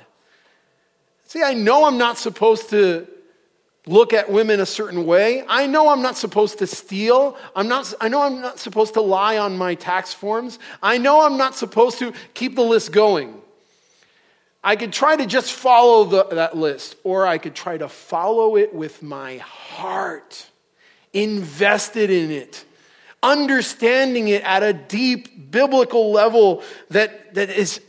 See, 1.27 1.41
I 1.41 1.53
know 1.53 1.85
I'm 1.85 1.97
not 1.97 2.17
supposed 2.17 2.69
to 2.71 3.07
look 3.85 4.11
at 4.11 4.29
women 4.29 4.59
a 4.59 4.65
certain 4.65 5.05
way. 5.05 5.45
I 5.47 5.67
know 5.67 5.87
I'm 5.87 6.01
not 6.01 6.17
supposed 6.17 6.59
to 6.59 6.67
steal. 6.67 7.37
I'm 7.55 7.69
not, 7.69 7.93
I 8.01 8.09
know 8.09 8.23
I'm 8.23 8.41
not 8.41 8.59
supposed 8.59 8.95
to 8.95 9.01
lie 9.01 9.37
on 9.37 9.57
my 9.57 9.75
tax 9.75 10.13
forms. 10.13 10.59
I 10.81 10.97
know 10.97 11.25
I'm 11.25 11.37
not 11.37 11.55
supposed 11.55 11.99
to 11.99 12.11
keep 12.33 12.57
the 12.57 12.61
list 12.61 12.91
going. 12.91 13.39
I 14.63 14.77
could 14.77 14.93
try 14.93 15.15
to 15.15 15.25
just 15.25 15.51
follow 15.51 16.05
the, 16.05 16.23
that 16.35 16.55
list, 16.55 16.95
or 17.03 17.27
I 17.27 17.37
could 17.37 17.53
try 17.53 17.77
to 17.77 17.89
follow 17.89 18.55
it 18.55 18.73
with 18.73 19.03
my 19.03 19.37
heart, 19.37 20.47
invested 21.11 22.09
in 22.09 22.31
it, 22.31 22.63
understanding 23.21 24.29
it 24.29 24.41
at 24.43 24.63
a 24.63 24.71
deep 24.71 25.51
biblical 25.51 26.11
level 26.11 26.63
that, 26.89 27.33
that 27.33 27.49
is, 27.49 27.81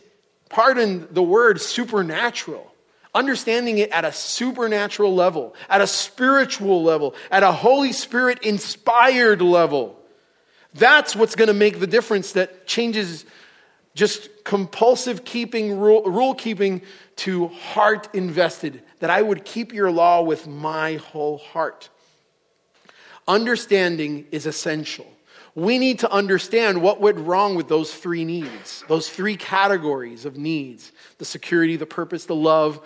pardon 0.48 1.06
the 1.12 1.22
word, 1.22 1.60
supernatural. 1.60 2.72
Understanding 3.14 3.78
it 3.78 3.90
at 3.90 4.04
a 4.04 4.10
supernatural 4.10 5.14
level, 5.14 5.54
at 5.68 5.80
a 5.80 5.86
spiritual 5.86 6.82
level, 6.82 7.14
at 7.30 7.44
a 7.44 7.52
Holy 7.52 7.92
Spirit 7.92 8.42
inspired 8.42 9.40
level. 9.40 9.96
That's 10.74 11.14
what's 11.14 11.36
going 11.36 11.46
to 11.46 11.54
make 11.54 11.78
the 11.78 11.86
difference 11.86 12.32
that 12.32 12.66
changes 12.66 13.24
just 13.94 14.44
compulsive 14.44 15.24
keeping, 15.24 15.78
rule, 15.78 16.34
keeping 16.34 16.82
to 17.16 17.48
heart 17.48 18.08
invested, 18.14 18.82
that 18.98 19.10
I 19.10 19.22
would 19.22 19.44
keep 19.44 19.72
your 19.72 19.90
law 19.90 20.22
with 20.22 20.46
my 20.46 20.94
whole 20.96 21.38
heart. 21.38 21.88
Understanding 23.28 24.26
is 24.32 24.46
essential. 24.46 25.06
We 25.54 25.78
need 25.78 26.00
to 26.00 26.10
understand 26.10 26.82
what 26.82 27.00
went 27.00 27.18
wrong 27.18 27.54
with 27.54 27.68
those 27.68 27.94
three 27.94 28.24
needs, 28.24 28.82
those 28.88 29.08
three 29.08 29.36
categories 29.36 30.24
of 30.24 30.36
needs 30.36 30.90
the 31.18 31.24
security, 31.24 31.76
the 31.76 31.86
purpose, 31.86 32.26
the 32.26 32.34
love. 32.34 32.80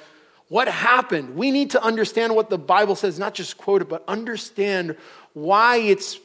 What 0.48 0.68
happened? 0.68 1.34
We 1.34 1.50
need 1.50 1.70
to 1.70 1.82
understand 1.82 2.34
what 2.36 2.50
the 2.50 2.58
Bible 2.58 2.94
says, 2.94 3.18
not 3.18 3.32
just 3.32 3.56
quote 3.56 3.80
it, 3.82 3.88
but 3.88 4.04
understand 4.06 4.96
why 5.32 5.76
it's 5.76 6.18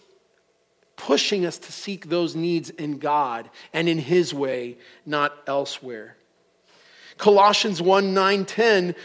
pushing 0.96 1.46
us 1.46 1.58
to 1.58 1.72
seek 1.72 2.10
those 2.10 2.36
needs 2.36 2.70
in 2.70 2.98
God 2.98 3.50
and 3.74 3.90
in 3.90 4.00
His 4.00 4.34
way, 4.34 4.78
not 5.06 5.34
elsewhere. 5.48 6.16
Colossians 7.18 7.82
1 7.82 8.14
9 8.14 8.46
10 8.46 8.96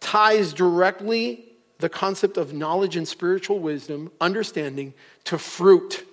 ties 0.00 0.52
directly 0.52 1.44
the 1.78 1.88
concept 1.88 2.36
of 2.36 2.52
knowledge 2.52 2.96
and 2.96 3.06
spiritual 3.06 3.58
wisdom, 3.58 4.10
understanding, 4.20 4.94
to 5.24 5.38
fruit. 5.38 6.06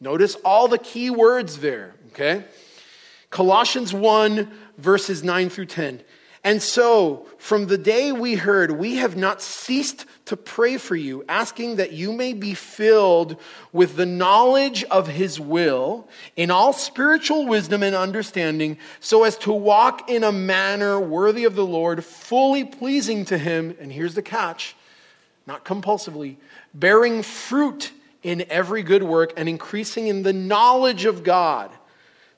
Notice 0.00 0.34
all 0.44 0.68
the 0.68 0.78
key 0.78 1.10
words 1.10 1.58
there, 1.58 1.94
okay? 2.08 2.44
Colossians 3.30 3.94
1, 3.94 4.50
verses 4.78 5.22
9 5.22 5.48
through 5.48 5.66
10. 5.66 6.02
And 6.42 6.62
so, 6.62 7.26
from 7.36 7.66
the 7.66 7.76
day 7.76 8.12
we 8.12 8.34
heard, 8.34 8.70
we 8.70 8.96
have 8.96 9.14
not 9.14 9.42
ceased 9.42 10.06
to 10.24 10.38
pray 10.38 10.78
for 10.78 10.96
you, 10.96 11.22
asking 11.28 11.76
that 11.76 11.92
you 11.92 12.12
may 12.12 12.32
be 12.32 12.54
filled 12.54 13.38
with 13.72 13.96
the 13.96 14.06
knowledge 14.06 14.82
of 14.84 15.06
his 15.06 15.38
will 15.38 16.08
in 16.36 16.50
all 16.50 16.72
spiritual 16.72 17.46
wisdom 17.46 17.82
and 17.82 17.94
understanding, 17.94 18.78
so 19.00 19.24
as 19.24 19.36
to 19.38 19.52
walk 19.52 20.08
in 20.08 20.24
a 20.24 20.32
manner 20.32 20.98
worthy 20.98 21.44
of 21.44 21.56
the 21.56 21.66
Lord, 21.66 22.02
fully 22.02 22.64
pleasing 22.64 23.26
to 23.26 23.36
him. 23.36 23.76
And 23.78 23.92
here's 23.92 24.14
the 24.14 24.22
catch 24.22 24.74
not 25.46 25.64
compulsively, 25.64 26.36
bearing 26.72 27.22
fruit 27.22 27.92
in 28.22 28.44
every 28.48 28.82
good 28.82 29.02
work 29.02 29.32
and 29.36 29.48
increasing 29.48 30.06
in 30.06 30.22
the 30.22 30.32
knowledge 30.32 31.04
of 31.04 31.22
God 31.24 31.70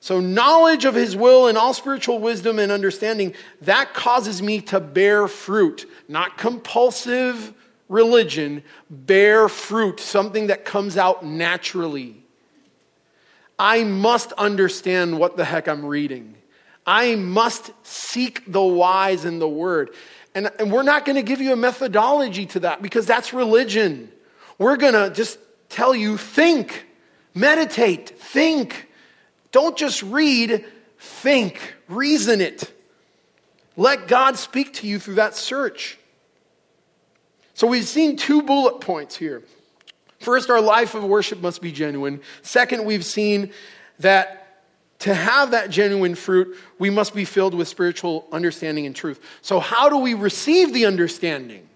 so, 0.03 0.19
knowledge 0.19 0.83
of 0.83 0.95
his 0.95 1.15
will 1.15 1.47
and 1.47 1.57
all 1.57 1.73
spiritual 1.73 2.19
wisdom 2.19 2.59
and 2.59 2.73
understanding, 2.73 3.33
that 3.61 3.93
causes 3.93 4.41
me 4.41 4.59
to 4.63 4.81
bear 4.81 5.29
fruit, 5.29 5.89
not 6.09 6.37
compulsive 6.37 7.53
religion, 7.87 8.63
bear 8.89 9.47
fruit, 9.47 10.01
something 10.01 10.47
that 10.47 10.65
comes 10.65 10.97
out 10.97 11.23
naturally. 11.25 12.21
I 13.57 13.85
must 13.85 14.33
understand 14.33 15.17
what 15.17 15.37
the 15.37 15.45
heck 15.45 15.69
I'm 15.69 15.85
reading. 15.85 16.35
I 16.85 17.15
must 17.15 17.71
seek 17.83 18.43
the 18.45 18.61
wise 18.61 19.23
in 19.23 19.39
the 19.39 19.47
word. 19.47 19.91
And, 20.35 20.51
and 20.59 20.69
we're 20.69 20.83
not 20.83 21.05
going 21.05 21.15
to 21.15 21.23
give 21.23 21.39
you 21.39 21.53
a 21.53 21.55
methodology 21.55 22.45
to 22.47 22.59
that 22.59 22.81
because 22.81 23.05
that's 23.05 23.31
religion. 23.31 24.11
We're 24.57 24.75
going 24.75 24.95
to 24.95 25.15
just 25.15 25.39
tell 25.69 25.95
you 25.95 26.17
think, 26.17 26.87
meditate, 27.33 28.09
think. 28.19 28.89
Don't 29.53 29.77
just 29.77 30.03
read, 30.03 30.65
think, 30.99 31.75
reason 31.87 32.41
it. 32.41 32.69
Let 33.77 34.07
God 34.09 34.37
speak 34.37 34.73
to 34.75 34.87
you 34.87 34.99
through 34.99 35.15
that 35.15 35.35
search. 35.35 35.97
So 37.53 37.67
we've 37.67 37.87
seen 37.87 38.17
two 38.17 38.41
bullet 38.41 38.81
points 38.81 39.15
here. 39.15 39.43
First, 40.19 40.49
our 40.49 40.59
life 40.59 40.95
of 40.95 41.03
worship 41.03 41.39
must 41.39 41.61
be 41.61 41.71
genuine. 41.71 42.21
Second, 42.41 42.83
we've 42.83 43.05
seen 43.05 43.53
that 43.99 44.39
to 44.99 45.13
have 45.13 45.51
that 45.51 45.69
genuine 45.69 46.15
fruit, 46.15 46.57
we 46.79 46.89
must 46.89 47.13
be 47.13 47.25
filled 47.25 47.53
with 47.53 47.67
spiritual 47.67 48.25
understanding 48.31 48.85
and 48.85 48.95
truth. 48.95 49.19
So, 49.41 49.59
how 49.59 49.89
do 49.89 49.97
we 49.97 50.13
receive 50.13 50.73
the 50.73 50.85
understanding? 50.85 51.67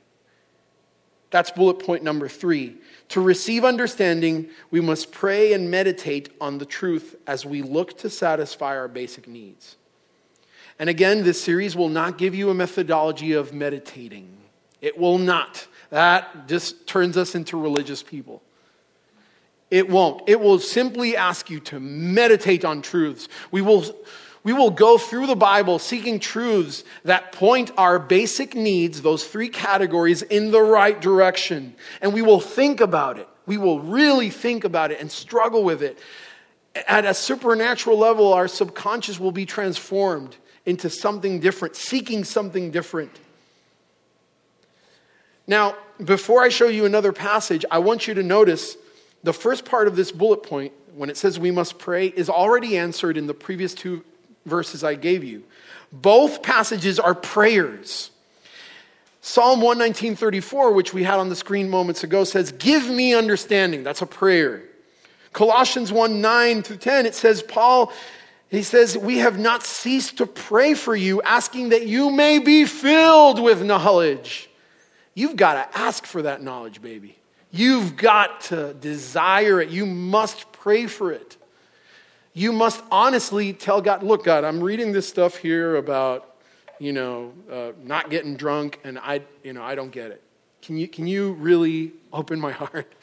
That's 1.29 1.51
bullet 1.51 1.79
point 1.79 2.03
number 2.03 2.29
three. 2.29 2.77
To 3.10 3.22
receive 3.22 3.63
understanding, 3.63 4.50
we 4.70 4.82
must 4.82 5.12
pray 5.12 5.54
and 5.54 5.72
meditate 5.72 6.30
on 6.41 6.58
the 6.58 6.65
truth 6.65 7.15
as 7.26 7.46
we 7.46 7.62
look 7.62 7.98
to 8.00 8.10
satisfy 8.10 8.76
our 8.76 8.88
basic 8.88 9.28
needs. 9.28 9.78
And 10.80 10.89
again, 10.89 11.24
this 11.24 11.41
series 11.41 11.76
will 11.76 11.89
not 11.89 12.17
give 12.17 12.36
you 12.36 12.50
a 12.50 12.54
methodology 12.54 13.34
of 13.34 13.54
meditating. 13.54 14.38
It 14.82 14.98
will 14.98 15.17
not. 15.17 15.67
That 15.89 16.48
just 16.48 16.86
turns 16.86 17.17
us 17.17 17.34
into 17.34 17.60
religious 17.60 18.04
people. 18.04 18.43
It 19.72 19.89
won't. 19.89 20.28
It 20.28 20.39
will 20.39 20.60
simply 20.60 21.17
ask 21.17 21.50
you 21.50 21.60
to 21.62 21.80
meditate 21.80 22.63
on 22.63 22.82
truths. 22.82 23.28
We 23.52 23.62
will, 23.62 23.86
we 24.43 24.54
will 24.54 24.71
go 24.71 24.97
through 24.97 25.28
the 25.28 25.36
Bible 25.36 25.80
seeking 25.80 26.19
truths 26.19 26.84
that 27.04 27.32
point 27.32 27.71
our 27.78 28.00
basic 28.00 28.56
needs, 28.56 29.02
those 29.02 29.26
three 29.26 29.50
categories, 29.50 30.21
in 30.21 30.52
the 30.52 30.62
right 30.62 31.00
direction. 31.00 31.76
And 32.02 32.13
we 32.13 32.21
will 32.21 32.39
think 32.39 32.80
about 32.80 33.19
it. 33.19 33.28
We 33.45 33.58
will 33.58 33.80
really 33.80 34.30
think 34.30 34.63
about 34.63 34.91
it 34.91 35.00
and 35.00 35.12
struggle 35.12 35.63
with 35.63 35.82
it. 35.82 35.97
At 36.88 37.06
a 37.06 37.13
supernatural 37.13 37.97
level, 37.97 38.34
our 38.34 38.47
subconscious 38.47 39.19
will 39.19 39.32
be 39.32 39.45
transformed 39.45 40.38
into 40.65 40.89
something 40.89 41.39
different, 41.39 41.76
seeking 41.76 42.23
something 42.23 42.71
different. 42.71 43.12
Now, 45.47 45.76
before 46.04 46.43
I 46.43 46.50
show 46.50 46.67
you 46.67 46.86
another 46.86 47.13
passage, 47.13 47.63
I 47.71 47.80
want 47.80 48.08
you 48.08 48.13
to 48.13 48.23
notice 48.23 48.76
the 49.23 49.34
first 49.34 49.65
part 49.65 49.88
of 49.88 49.95
this 49.95 50.12
bullet 50.12 50.43
point, 50.43 50.73
when 50.93 51.10
it 51.10 51.17
says 51.17 51.39
we 51.39 51.52
must 51.52 51.80
pray, 51.80 52.08
is 52.08 52.30
already 52.30 52.78
answered 52.78 53.17
in 53.17 53.28
the 53.28 53.34
previous 53.34 53.73
two 53.73 54.04
verses 54.47 54.83
I 54.83 54.95
gave 54.95 55.23
you. 55.23 55.43
Both 55.91 56.41
passages 56.41 56.99
are 56.99 57.15
prayers. 57.15 58.12
Psalm 59.21 59.62
119:34, 59.62 60.73
which 60.73 60.93
we 60.93 61.03
had 61.03 61.19
on 61.19 61.29
the 61.29 61.36
screen 61.36 61.69
moments 61.69 62.03
ago, 62.03 62.23
says, 62.23 62.51
"Give 62.51 62.89
me 62.89 63.13
understanding." 63.13 63.83
That's 63.83 64.01
a 64.01 64.05
prayer. 64.05 64.63
Colossians 65.38 65.91
1 65.91 66.19
9 66.19 66.63
through 66.63 66.77
10, 66.77 67.05
it 67.05 67.13
says, 67.13 67.43
Paul, 67.43 67.93
he 68.49 68.63
says, 68.63 68.97
We 68.97 69.19
have 69.19 69.38
not 69.38 69.63
ceased 69.63 70.17
to 70.17 70.25
pray 70.25 70.73
for 70.73 70.95
you, 70.95 71.21
asking 71.21 71.69
that 71.69 71.86
you 71.86 72.10
may 72.10 72.39
be 72.39 72.65
filled 72.65 73.39
with 73.39 73.62
knowledge. 73.62 74.49
You've 75.13 75.36
got 75.36 75.71
to 75.71 75.77
ask 75.77 76.05
for 76.05 76.23
that 76.23 76.41
knowledge, 76.41 76.81
baby. 76.81 77.17
You've 77.51 77.97
got 77.97 78.41
to 78.41 78.73
desire 78.73 79.62
it. 79.62 79.69
You 79.69 79.86
must 79.86 80.51
pray 80.51 80.88
for 80.88 81.12
it. 81.12 81.38
You 82.38 82.52
must 82.52 82.84
honestly 82.91 83.52
tell 83.52 83.82
God, 83.82 84.04
look, 84.04 84.23
God, 84.23 84.43
I'm 84.43 84.63
reading 84.63 84.91
this 84.91 85.10
stuff 85.10 85.38
here 85.38 85.78
about, 85.78 86.36
you 86.78 86.93
know, 86.93 87.34
uh, 87.52 87.71
not 87.82 88.12
getting 88.12 88.38
drunk, 88.38 88.80
and 88.84 89.00
I, 89.00 89.23
you 89.43 89.54
know, 89.54 89.63
I 89.63 89.73
don't 89.73 89.89
get 89.89 90.12
it. 90.12 90.21
Can 90.62 90.78
you, 90.78 90.88
can 90.88 91.08
you 91.08 91.32
really 91.32 91.93
open 92.13 92.39
my 92.39 92.52
heart? 92.62 92.93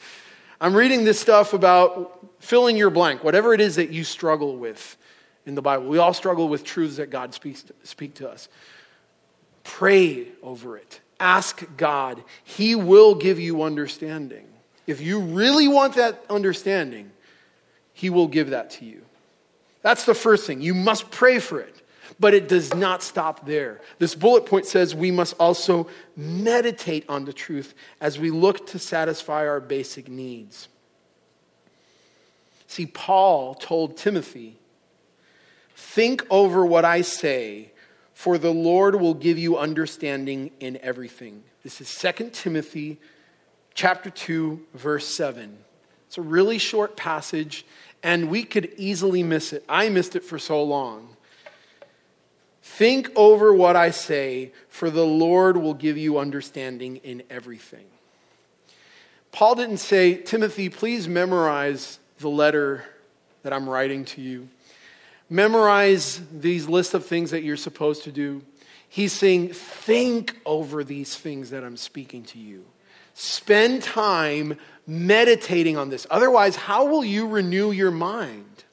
I'm 0.61 0.73
reading 0.73 1.03
this 1.03 1.19
stuff 1.19 1.51
about 1.51 2.25
filling 2.39 2.77
your 2.77 2.89
blank, 2.89 3.25
whatever 3.25 3.53
it 3.53 3.59
is 3.59 3.75
that 3.75 3.89
you 3.89 4.05
struggle 4.05 4.55
with 4.55 4.95
in 5.45 5.53
the 5.53 5.61
Bible. 5.61 5.87
We 5.87 5.97
all 5.97 6.13
struggle 6.13 6.47
with 6.47 6.63
truths 6.63 6.95
that 6.95 7.09
God 7.09 7.33
speaks 7.33 7.61
to, 7.63 7.73
speak 7.83 8.13
to 8.13 8.29
us. 8.29 8.47
Pray 9.65 10.29
over 10.43 10.77
it. 10.77 11.01
Ask 11.19 11.65
God. 11.75 12.23
He 12.45 12.73
will 12.73 13.13
give 13.15 13.37
you 13.37 13.63
understanding. 13.63 14.47
If 14.87 15.01
you 15.01 15.19
really 15.19 15.67
want 15.67 15.95
that 15.95 16.23
understanding, 16.29 17.11
He 17.91 18.09
will 18.09 18.29
give 18.29 18.51
that 18.51 18.69
to 18.71 18.85
you. 18.85 19.01
That's 19.85 20.05
the 20.05 20.15
first 20.15 20.47
thing. 20.47 20.63
You 20.63 20.73
must 20.73 21.11
pray 21.11 21.37
for 21.37 21.59
it. 21.59 21.83
But 22.19 22.33
it 22.33 22.47
does 22.47 22.73
not 22.73 23.03
stop 23.03 23.45
there. 23.45 23.81
This 23.99 24.15
bullet 24.15 24.47
point 24.47 24.65
says 24.65 24.95
we 24.95 25.11
must 25.11 25.35
also 25.39 25.87
meditate 26.17 27.05
on 27.07 27.25
the 27.25 27.33
truth 27.33 27.75
as 28.01 28.17
we 28.17 28.31
look 28.31 28.65
to 28.67 28.79
satisfy 28.79 29.45
our 29.47 29.59
basic 29.59 30.07
needs. 30.07 30.69
See, 32.65 32.87
Paul 32.87 33.53
told 33.53 33.95
Timothy, 33.95 34.57
Think 35.75 36.25
over 36.31 36.65
what 36.65 36.83
I 36.83 37.01
say 37.01 37.71
for 38.15 38.39
the 38.39 38.53
Lord 38.53 38.99
will 38.99 39.13
give 39.13 39.37
you 39.37 39.59
understanding 39.59 40.49
in 40.59 40.79
everything. 40.81 41.43
This 41.63 41.79
is 41.79 41.95
2 41.95 42.31
Timothy 42.31 42.97
chapter 43.75 44.09
2 44.09 44.65
verse 44.73 45.05
7. 45.05 45.59
It's 46.07 46.17
a 46.17 46.23
really 46.23 46.57
short 46.57 46.97
passage 46.97 47.65
and 48.05 48.29
we 48.29 48.43
could 48.43 48.71
easily 48.77 49.23
miss 49.23 49.51
it. 49.51 49.65
I 49.67 49.89
missed 49.89 50.15
it 50.15 50.23
for 50.23 50.39
so 50.39 50.63
long. 50.63 51.09
Think 52.61 53.11
over 53.15 53.53
what 53.53 53.75
I 53.75 53.91
say, 53.91 54.53
for 54.69 54.89
the 54.89 55.05
Lord 55.05 55.57
will 55.57 55.73
give 55.73 55.97
you 55.97 56.17
understanding 56.17 56.97
in 56.97 57.23
everything. 57.29 57.85
Paul 59.31 59.55
didn't 59.55 59.77
say, 59.77 60.15
Timothy, 60.15 60.69
please 60.69 61.07
memorize 61.07 61.99
the 62.19 62.29
letter 62.29 62.85
that 63.43 63.51
I'm 63.51 63.67
writing 63.67 64.05
to 64.05 64.21
you 64.21 64.47
memorize 65.29 66.21
these 66.31 66.67
lists 66.67 66.93
of 66.93 67.05
things 67.05 67.31
that 67.31 67.43
you're 67.43 67.57
supposed 67.57 68.03
to 68.03 68.11
do. 68.11 68.41
He's 68.87 69.13
saying, 69.13 69.53
think 69.53 70.39
over 70.45 70.83
these 70.83 71.17
things 71.17 71.49
that 71.49 71.63
I'm 71.63 71.77
speaking 71.77 72.23
to 72.25 72.39
you. 72.39 72.65
Spend 73.15 73.81
time 73.81 74.57
meditating 74.85 75.77
on 75.77 75.89
this. 75.89 76.05
Otherwise, 76.11 76.57
how 76.57 76.85
will 76.85 77.03
you 77.03 77.27
renew 77.27 77.71
your 77.71 77.89
mind? 77.89 78.65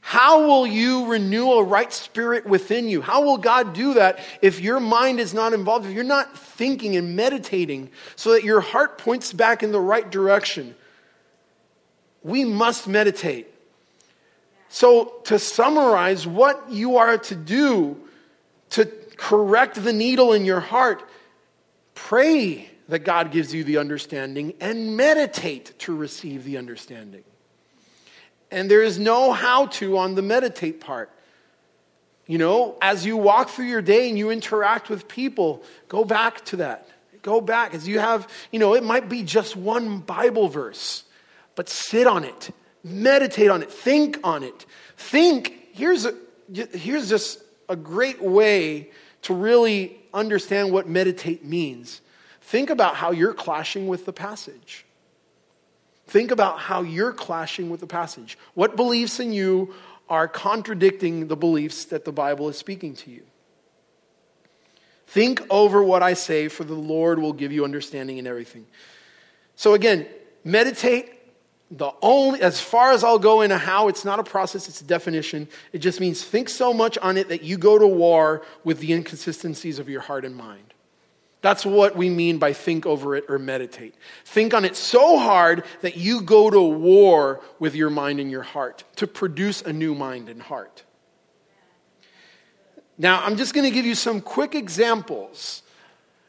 How 0.00 0.46
will 0.46 0.66
you 0.66 1.06
renew 1.06 1.52
a 1.52 1.62
right 1.62 1.92
spirit 1.92 2.46
within 2.46 2.88
you? 2.88 3.02
How 3.02 3.22
will 3.22 3.36
God 3.36 3.74
do 3.74 3.94
that 3.94 4.20
if 4.40 4.60
your 4.60 4.80
mind 4.80 5.20
is 5.20 5.34
not 5.34 5.52
involved, 5.52 5.86
if 5.86 5.92
you're 5.92 6.02
not 6.02 6.36
thinking 6.36 6.96
and 6.96 7.14
meditating 7.14 7.90
so 8.16 8.32
that 8.32 8.42
your 8.42 8.60
heart 8.60 8.96
points 8.96 9.34
back 9.34 9.62
in 9.62 9.70
the 9.70 9.80
right 9.80 10.10
direction? 10.10 10.74
We 12.22 12.44
must 12.44 12.88
meditate. 12.88 13.48
So, 14.70 15.20
to 15.24 15.38
summarize 15.38 16.26
what 16.26 16.70
you 16.70 16.96
are 16.96 17.18
to 17.18 17.34
do 17.34 18.00
to 18.70 18.86
correct 19.16 19.82
the 19.82 19.92
needle 19.92 20.32
in 20.32 20.46
your 20.46 20.60
heart, 20.60 21.06
pray 21.94 22.70
that 22.88 23.00
God 23.00 23.30
gives 23.30 23.54
you 23.54 23.64
the 23.64 23.78
understanding 23.78 24.54
and 24.60 24.96
meditate 24.96 25.78
to 25.80 25.96
receive 25.96 26.44
the 26.44 26.58
understanding. 26.58 27.24
And 28.50 28.70
there 28.70 28.82
is 28.82 28.98
no 28.98 29.32
how 29.32 29.66
to 29.66 29.98
on 29.98 30.14
the 30.14 30.22
meditate 30.22 30.80
part. 30.80 31.10
You 32.26 32.38
know, 32.38 32.76
as 32.80 33.04
you 33.04 33.16
walk 33.16 33.50
through 33.50 33.66
your 33.66 33.82
day 33.82 34.08
and 34.08 34.18
you 34.18 34.30
interact 34.30 34.88
with 34.88 35.08
people, 35.08 35.62
go 35.88 36.04
back 36.04 36.44
to 36.46 36.56
that. 36.56 36.88
Go 37.22 37.40
back 37.40 37.74
as 37.74 37.88
you 37.88 37.98
have, 37.98 38.28
you 38.50 38.58
know, 38.58 38.74
it 38.74 38.84
might 38.84 39.08
be 39.08 39.22
just 39.22 39.56
one 39.56 39.98
Bible 39.98 40.48
verse, 40.48 41.04
but 41.54 41.68
sit 41.68 42.06
on 42.06 42.24
it 42.24 42.50
Meditate 42.84 43.48
on 43.48 43.62
it. 43.62 43.72
Think 43.72 44.18
on 44.22 44.42
it. 44.42 44.66
Think. 44.98 45.70
Here's, 45.72 46.04
a, 46.04 46.14
here's 46.52 47.08
just 47.08 47.42
a 47.68 47.74
great 47.74 48.22
way 48.22 48.90
to 49.22 49.34
really 49.34 49.96
understand 50.12 50.70
what 50.70 50.86
meditate 50.86 51.42
means. 51.44 52.02
Think 52.44 52.68
about 52.68 52.94
how 52.96 53.10
you're 53.10 53.32
clashing 53.32 53.88
with 53.88 54.04
the 54.04 54.12
passage. 54.12 54.84
Think 56.06 56.30
about 56.30 56.58
how 56.58 56.82
you're 56.82 57.14
clashing 57.14 57.70
with 57.70 57.80
the 57.80 57.86
passage. 57.86 58.36
What 58.52 58.76
beliefs 58.76 59.18
in 59.18 59.32
you 59.32 59.74
are 60.10 60.28
contradicting 60.28 61.28
the 61.28 61.36
beliefs 61.36 61.86
that 61.86 62.04
the 62.04 62.12
Bible 62.12 62.50
is 62.50 62.58
speaking 62.58 62.94
to 62.96 63.10
you? 63.10 63.22
Think 65.06 65.40
over 65.48 65.82
what 65.82 66.02
I 66.02 66.12
say, 66.12 66.48
for 66.48 66.64
the 66.64 66.74
Lord 66.74 67.18
will 67.18 67.32
give 67.32 67.50
you 67.50 67.64
understanding 67.64 68.18
in 68.18 68.26
everything. 68.26 68.66
So, 69.56 69.72
again, 69.72 70.06
meditate 70.44 71.14
the 71.70 71.92
only, 72.02 72.42
as 72.42 72.60
far 72.60 72.92
as 72.92 73.02
I'll 73.02 73.18
go 73.18 73.40
into 73.40 73.56
how, 73.56 73.88
it's 73.88 74.04
not 74.04 74.18
a 74.18 74.24
process, 74.24 74.68
it's 74.68 74.82
a 74.82 74.84
definition. 74.84 75.48
It 75.72 75.78
just 75.78 75.98
means 75.98 76.22
think 76.22 76.50
so 76.50 76.74
much 76.74 76.98
on 76.98 77.16
it 77.16 77.30
that 77.30 77.42
you 77.42 77.56
go 77.56 77.78
to 77.78 77.86
war 77.86 78.44
with 78.64 78.80
the 78.80 78.92
inconsistencies 78.92 79.78
of 79.78 79.88
your 79.88 80.02
heart 80.02 80.26
and 80.26 80.36
mind. 80.36 80.73
That's 81.44 81.66
what 81.66 81.94
we 81.94 82.08
mean 82.08 82.38
by 82.38 82.54
think 82.54 82.86
over 82.86 83.14
it 83.14 83.26
or 83.28 83.38
meditate. 83.38 83.96
Think 84.24 84.54
on 84.54 84.64
it 84.64 84.76
so 84.76 85.18
hard 85.18 85.64
that 85.82 85.94
you 85.94 86.22
go 86.22 86.48
to 86.48 86.58
war 86.58 87.42
with 87.58 87.74
your 87.74 87.90
mind 87.90 88.18
and 88.18 88.30
your 88.30 88.40
heart 88.40 88.82
to 88.96 89.06
produce 89.06 89.60
a 89.60 89.70
new 89.70 89.94
mind 89.94 90.30
and 90.30 90.40
heart. 90.40 90.84
Now, 92.96 93.22
I'm 93.22 93.36
just 93.36 93.52
going 93.52 93.68
to 93.68 93.70
give 93.70 93.84
you 93.84 93.94
some 93.94 94.22
quick 94.22 94.54
examples. 94.54 95.62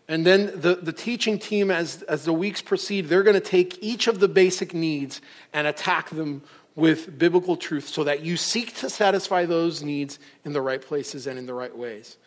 And 0.09 0.25
then 0.25 0.47
the, 0.53 0.75
the 0.75 0.91
teaching 0.91 1.39
team, 1.39 1.71
as, 1.71 2.01
as 2.01 2.25
the 2.25 2.33
weeks 2.33 2.61
proceed, 2.61 3.07
they're 3.07 3.23
going 3.23 3.35
to 3.35 3.39
take 3.39 3.81
each 3.81 4.07
of 4.07 4.19
the 4.19 4.27
basic 4.27 4.73
needs 4.73 5.21
and 5.53 5.65
attack 5.65 6.09
them 6.09 6.43
with 6.75 7.17
biblical 7.17 7.55
truth 7.55 7.87
so 7.87 8.03
that 8.03 8.19
you 8.25 8.35
seek 8.35 8.75
to 8.79 8.89
satisfy 8.89 9.45
those 9.45 9.81
needs 9.81 10.19
in 10.43 10.51
the 10.51 10.61
right 10.61 10.81
places 10.81 11.25
and 11.25 11.39
in 11.39 11.45
the 11.45 11.53
right 11.53 11.77
ways. 11.77 12.17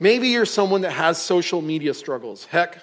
Maybe 0.00 0.28
you're 0.28 0.46
someone 0.46 0.82
that 0.82 0.92
has 0.92 1.20
social 1.20 1.62
media 1.62 1.94
struggles. 1.94 2.44
Heck, 2.46 2.78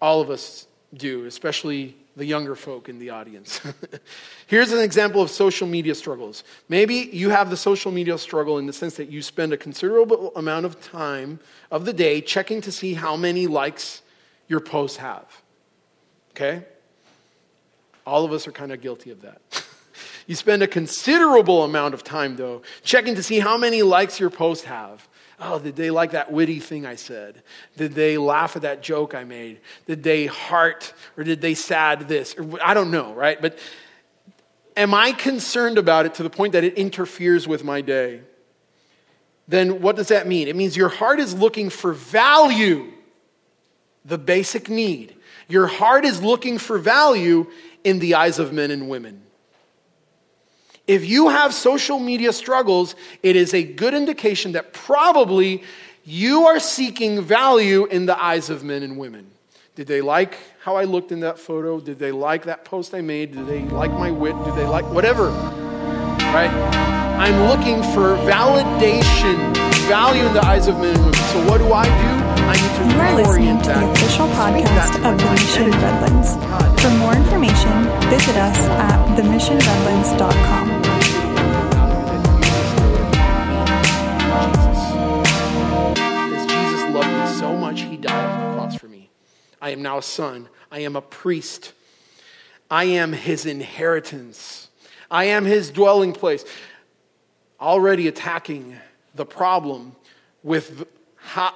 all 0.00 0.20
of 0.20 0.30
us 0.30 0.66
do, 0.94 1.24
especially 1.26 1.96
the 2.16 2.24
younger 2.24 2.54
folk 2.54 2.88
in 2.88 2.98
the 2.98 3.10
audience. 3.10 3.60
Here's 4.46 4.72
an 4.72 4.80
example 4.80 5.22
of 5.22 5.30
social 5.30 5.66
media 5.66 5.94
struggles. 5.94 6.44
Maybe 6.68 7.08
you 7.12 7.30
have 7.30 7.50
the 7.50 7.56
social 7.56 7.92
media 7.92 8.18
struggle 8.18 8.58
in 8.58 8.66
the 8.66 8.72
sense 8.72 8.96
that 8.96 9.08
you 9.08 9.22
spend 9.22 9.52
a 9.52 9.56
considerable 9.56 10.32
amount 10.36 10.66
of 10.66 10.80
time 10.80 11.40
of 11.70 11.84
the 11.84 11.92
day 11.92 12.20
checking 12.20 12.60
to 12.62 12.72
see 12.72 12.94
how 12.94 13.16
many 13.16 13.46
likes 13.46 14.02
your 14.48 14.60
posts 14.60 14.98
have. 14.98 15.24
Okay? 16.32 16.64
All 18.06 18.24
of 18.24 18.32
us 18.32 18.46
are 18.46 18.52
kind 18.52 18.72
of 18.72 18.80
guilty 18.80 19.10
of 19.10 19.22
that. 19.22 19.40
you 20.26 20.34
spend 20.34 20.62
a 20.62 20.68
considerable 20.68 21.64
amount 21.64 21.94
of 21.94 22.02
time, 22.02 22.36
though, 22.36 22.62
checking 22.82 23.14
to 23.14 23.22
see 23.22 23.38
how 23.38 23.56
many 23.56 23.82
likes 23.82 24.18
your 24.18 24.30
posts 24.30 24.64
have. 24.64 25.06
Oh, 25.40 25.58
did 25.58 25.74
they 25.74 25.90
like 25.90 26.10
that 26.10 26.30
witty 26.30 26.60
thing 26.60 26.84
I 26.84 26.96
said? 26.96 27.42
Did 27.76 27.94
they 27.94 28.18
laugh 28.18 28.56
at 28.56 28.62
that 28.62 28.82
joke 28.82 29.14
I 29.14 29.24
made? 29.24 29.60
Did 29.86 30.02
they 30.02 30.26
heart 30.26 30.92
or 31.16 31.24
did 31.24 31.40
they 31.40 31.54
sad 31.54 32.08
this? 32.08 32.36
I 32.62 32.74
don't 32.74 32.90
know, 32.90 33.14
right? 33.14 33.40
But 33.40 33.58
am 34.76 34.92
I 34.92 35.12
concerned 35.12 35.78
about 35.78 36.04
it 36.04 36.14
to 36.14 36.22
the 36.22 36.30
point 36.30 36.52
that 36.52 36.62
it 36.62 36.74
interferes 36.74 37.48
with 37.48 37.64
my 37.64 37.80
day? 37.80 38.20
Then 39.48 39.80
what 39.80 39.96
does 39.96 40.08
that 40.08 40.26
mean? 40.26 40.46
It 40.46 40.56
means 40.56 40.76
your 40.76 40.90
heart 40.90 41.18
is 41.18 41.34
looking 41.34 41.70
for 41.70 41.94
value, 41.94 42.92
the 44.04 44.18
basic 44.18 44.68
need. 44.68 45.16
Your 45.48 45.66
heart 45.66 46.04
is 46.04 46.22
looking 46.22 46.58
for 46.58 46.78
value 46.78 47.50
in 47.82 47.98
the 47.98 48.14
eyes 48.14 48.38
of 48.38 48.52
men 48.52 48.70
and 48.70 48.90
women. 48.90 49.22
If 50.90 51.08
you 51.08 51.28
have 51.28 51.54
social 51.54 52.00
media 52.00 52.32
struggles, 52.32 52.96
it 53.22 53.36
is 53.36 53.54
a 53.54 53.62
good 53.62 53.94
indication 53.94 54.50
that 54.52 54.72
probably 54.72 55.62
you 56.04 56.46
are 56.46 56.58
seeking 56.58 57.22
value 57.22 57.84
in 57.84 58.06
the 58.06 58.20
eyes 58.20 58.50
of 58.50 58.64
men 58.64 58.82
and 58.82 58.98
women. 58.98 59.30
Did 59.76 59.86
they 59.86 60.00
like 60.00 60.36
how 60.64 60.74
I 60.74 60.82
looked 60.82 61.12
in 61.12 61.20
that 61.20 61.38
photo? 61.38 61.78
Did 61.78 62.00
they 62.00 62.10
like 62.10 62.46
that 62.46 62.64
post 62.64 62.92
I 62.92 63.02
made? 63.02 63.30
Did 63.30 63.46
they 63.46 63.60
like 63.66 63.92
my 63.92 64.10
wit? 64.10 64.34
Did 64.44 64.56
they 64.56 64.66
like 64.66 64.84
whatever? 64.86 65.28
Right? 66.34 66.50
I'm 67.20 67.40
looking 67.48 67.84
for 67.94 68.16
validation, 68.26 69.54
value 69.86 70.26
in 70.26 70.34
the 70.34 70.44
eyes 70.44 70.66
of 70.66 70.74
men 70.80 70.96
and 70.96 71.04
women. 71.04 71.14
So 71.14 71.48
what 71.48 71.58
do 71.58 71.72
I 71.72 71.84
do? 71.84 72.19
I 72.46 72.54
need 72.54 72.72
to 72.78 72.84
You 72.94 73.00
are 73.00 73.14
listening 73.14 73.58
to 73.62 73.68
the 73.68 73.90
official 73.90 74.26
podcast 74.28 74.94
of 75.04 75.18
The 75.18 75.30
Mission 75.30 75.70
Redlands. 75.70 76.30
For 76.82 76.90
more 76.98 77.14
information, 77.14 77.84
visit 78.10 78.36
us 78.36 78.58
at 78.58 79.16
themissionredlands.com. 79.16 80.66
Jesus 86.48 86.94
loved 86.94 87.08
me 87.08 87.38
so 87.38 87.56
much, 87.56 87.80
he 87.82 87.96
died 87.96 88.24
on 88.24 88.48
the 88.48 88.54
cross 88.56 88.76
for 88.76 88.88
me. 88.88 89.10
I 89.60 89.70
am 89.70 89.82
now 89.82 89.98
a 89.98 90.02
son. 90.02 90.48
I 90.72 90.80
am 90.80 90.96
a 90.96 91.02
priest. 91.02 91.72
I 92.70 92.84
am 92.84 93.12
his 93.12 93.46
inheritance. 93.46 94.68
I 95.10 95.24
am 95.24 95.44
his 95.44 95.70
dwelling 95.70 96.12
place. 96.12 96.44
Already 97.60 98.06
attacking 98.08 98.76
the 99.14 99.26
problem 99.26 99.96
with, 100.42 100.86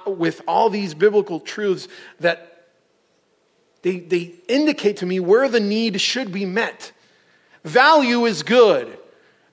with 0.05 0.41
all 0.47 0.69
these 0.69 0.93
biblical 0.93 1.39
truths 1.39 1.87
that 2.19 2.67
they, 3.81 3.99
they 3.99 4.33
indicate 4.47 4.97
to 4.97 5.05
me 5.05 5.19
where 5.19 5.47
the 5.47 5.59
need 5.59 6.01
should 6.01 6.31
be 6.31 6.45
met. 6.45 6.91
Value 7.63 8.25
is 8.25 8.43
good. 8.43 8.97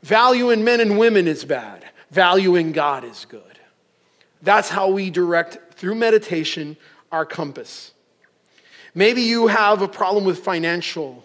Value 0.02 0.50
in 0.50 0.64
men 0.64 0.80
and 0.80 0.98
women 0.98 1.28
is 1.28 1.44
bad. 1.44 1.84
Value 2.10 2.54
in 2.56 2.72
God 2.72 3.04
is 3.04 3.26
good. 3.28 3.42
That's 4.42 4.68
how 4.68 4.88
we 4.88 5.10
direct, 5.10 5.74
through 5.74 5.94
meditation, 5.94 6.76
our 7.10 7.24
compass. 7.24 7.92
Maybe 8.94 9.22
you 9.22 9.46
have 9.46 9.82
a 9.82 9.88
problem 9.88 10.24
with 10.24 10.40
financial 10.40 11.24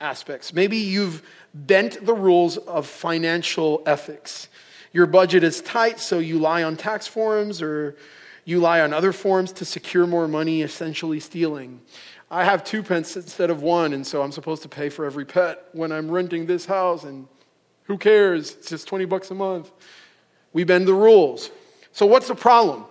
aspects. 0.00 0.52
Maybe 0.52 0.76
you've 0.78 1.22
bent 1.54 2.04
the 2.04 2.14
rules 2.14 2.56
of 2.58 2.86
financial 2.86 3.82
ethics. 3.86 4.48
Your 4.92 5.06
budget 5.06 5.44
is 5.44 5.60
tight, 5.60 6.00
so 6.00 6.18
you 6.18 6.38
lie 6.38 6.62
on 6.62 6.76
tax 6.76 7.06
forms 7.06 7.62
or 7.62 7.96
you 8.44 8.60
lie 8.60 8.80
on 8.80 8.92
other 8.92 9.12
forms 9.12 9.52
to 9.52 9.64
secure 9.64 10.06
more 10.06 10.28
money, 10.28 10.62
essentially 10.62 11.20
stealing. 11.20 11.80
I 12.30 12.44
have 12.44 12.62
two 12.64 12.82
pets 12.82 13.16
instead 13.16 13.50
of 13.50 13.62
one, 13.62 13.92
and 13.92 14.06
so 14.06 14.22
I'm 14.22 14.32
supposed 14.32 14.62
to 14.62 14.68
pay 14.68 14.88
for 14.88 15.04
every 15.04 15.24
pet 15.24 15.64
when 15.72 15.92
I'm 15.92 16.10
renting 16.10 16.46
this 16.46 16.66
house, 16.66 17.04
and 17.04 17.26
who 17.84 17.98
cares? 17.98 18.54
It's 18.54 18.68
just 18.68 18.86
20 18.88 19.04
bucks 19.06 19.30
a 19.30 19.34
month. 19.34 19.70
We 20.52 20.64
bend 20.64 20.86
the 20.86 20.94
rules. 20.94 21.50
So, 21.92 22.06
what's 22.06 22.28
the 22.28 22.34
problem? 22.36 22.84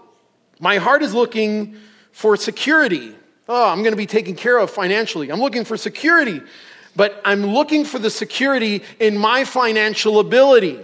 My 0.59 0.77
heart 0.77 1.01
is 1.03 1.13
looking 1.13 1.77
for 2.11 2.35
security 2.35 3.15
oh, 3.49 3.67
I'm 3.67 3.79
going 3.79 3.91
to 3.91 3.97
be 3.97 4.05
taken 4.05 4.35
care 4.35 4.59
of 4.59 4.69
financially. 4.69 5.29
I'm 5.29 5.41
looking 5.41 5.65
for 5.65 5.75
security, 5.75 6.41
but 6.95 7.19
I'm 7.25 7.43
looking 7.47 7.83
for 7.83 7.99
the 7.99 8.11
security 8.11 8.83
in 8.99 9.17
my 9.17 9.43
financial 9.43 10.19
ability. 10.19 10.79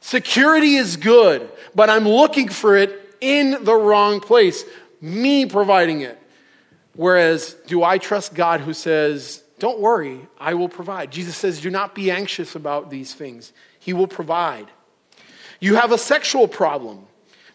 Security 0.00 0.76
is 0.76 0.96
good, 0.96 1.50
but 1.74 1.90
I'm 1.90 2.06
looking 2.06 2.48
for 2.48 2.76
it 2.76 3.05
in 3.20 3.64
the 3.64 3.74
wrong 3.74 4.20
place, 4.20 4.64
me 5.00 5.46
providing 5.46 6.00
it. 6.02 6.18
Whereas, 6.94 7.54
do 7.66 7.82
I 7.82 7.98
trust 7.98 8.34
God 8.34 8.60
who 8.60 8.72
says, 8.72 9.42
Don't 9.58 9.80
worry, 9.80 10.20
I 10.38 10.54
will 10.54 10.68
provide? 10.68 11.10
Jesus 11.10 11.36
says, 11.36 11.60
Do 11.60 11.70
not 11.70 11.94
be 11.94 12.10
anxious 12.10 12.54
about 12.54 12.90
these 12.90 13.14
things, 13.14 13.52
He 13.78 13.92
will 13.92 14.06
provide. 14.06 14.66
You 15.60 15.76
have 15.76 15.92
a 15.92 15.98
sexual 15.98 16.48
problem. 16.48 17.06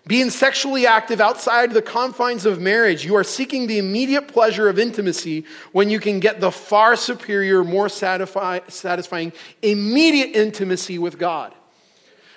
Being 0.08 0.32
sexually 0.32 0.88
active 0.88 1.22
outside 1.22 1.72
the 1.72 1.82
confines 1.82 2.48
of 2.48 2.60
marriage, 2.60 3.06
you 3.06 3.16
are 3.16 3.24
seeking 3.24 3.68
the 3.68 3.78
immediate 3.78 4.28
pleasure 4.28 4.68
of 4.68 4.80
intimacy 4.80 5.46
when 5.74 5.92
you 5.92 6.00
can 6.00 6.20
get 6.20 6.42
the 6.42 6.52
far 6.52 6.96
superior, 6.96 7.64
more 7.64 7.88
satisfying, 7.88 9.32
immediate 9.62 10.36
intimacy 10.36 10.98
with 10.98 11.20
God. 11.20 11.54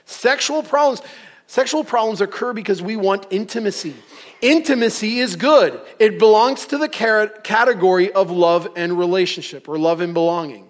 Sexual 0.04 0.62
problems, 0.62 1.00
sexual 1.46 1.84
problems 1.84 2.20
occur 2.20 2.52
because 2.52 2.82
we 2.82 2.96
want 2.96 3.26
intimacy. 3.30 3.94
Intimacy 4.40 5.20
is 5.20 5.36
good. 5.36 5.80
It 5.98 6.18
belongs 6.18 6.66
to 6.66 6.78
the 6.78 6.88
category 6.88 8.12
of 8.12 8.30
love 8.30 8.68
and 8.76 8.98
relationship 8.98 9.68
or 9.68 9.78
love 9.78 10.00
and 10.00 10.12
belonging. 10.14 10.66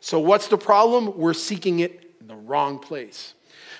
So 0.00 0.20
what's 0.20 0.48
the 0.48 0.58
problem? 0.58 1.16
We're 1.16 1.32
seeking 1.32 1.80
it 1.80 2.14
in 2.20 2.26
the 2.26 2.36
wrong 2.36 2.78
place. 2.78 3.34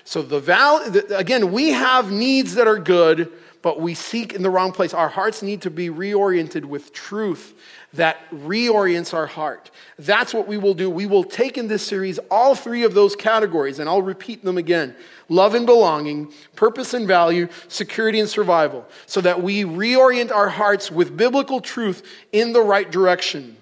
So 0.05 0.23
the 0.23 0.41
val 0.41 0.81
again, 1.15 1.53
we 1.53 1.71
have 1.71 2.11
needs 2.11 2.55
that 2.55 2.67
are 2.67 2.79
good, 2.79 3.33
but 3.65 3.81
we 3.81 3.95
seek 3.95 4.35
in 4.35 4.43
the 4.43 4.51
wrong 4.51 4.73
place. 4.73 4.93
Our 4.93 5.09
hearts 5.09 5.43
need 5.43 5.63
to 5.63 5.71
be 5.71 5.89
reoriented 5.89 6.67
with 6.67 6.93
truth 6.93 7.55
that 7.95 8.19
reorients 8.31 9.15
our 9.15 9.27
heart. 9.27 9.71
That's 9.99 10.35
what 10.35 10.47
we 10.47 10.59
will 10.59 10.75
do. 10.75 10.91
We 10.91 11.07
will 11.07 11.25
take 11.25 11.57
in 11.57 11.67
this 11.67 11.83
series 11.83 12.19
all 12.31 12.55
three 12.55 12.83
of 12.83 12.93
those 12.93 13.17
categories, 13.17 13.79
and 13.79 13.89
I'll 13.89 14.03
repeat 14.03 14.45
them 14.45 14.59
again 14.59 14.95
love 15.31 15.55
and 15.55 15.65
belonging, 15.65 16.31
purpose 16.55 16.93
and 16.93 17.09
value, 17.09 17.49
security 17.69 18.21
and 18.21 18.29
survival, 18.29 18.87
so 19.07 19.23
that 19.23 19.43
we 19.43 19.65
reorient 19.65 20.31
our 20.31 20.51
hearts 20.51 20.91
with 20.91 21.17
biblical 21.17 21.63
truth 21.63 22.07
in 22.33 22.53
the 22.53 22.61
right 22.61 22.93
direction. 22.93 23.57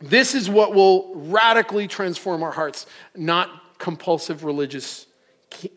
This 0.00 0.34
is 0.34 0.50
what 0.50 0.74
will 0.74 1.14
radically 1.14 1.86
transform 1.86 2.42
our 2.42 2.50
hearts, 2.50 2.86
not 3.14 3.78
compulsive 3.78 4.42
religious 4.42 5.06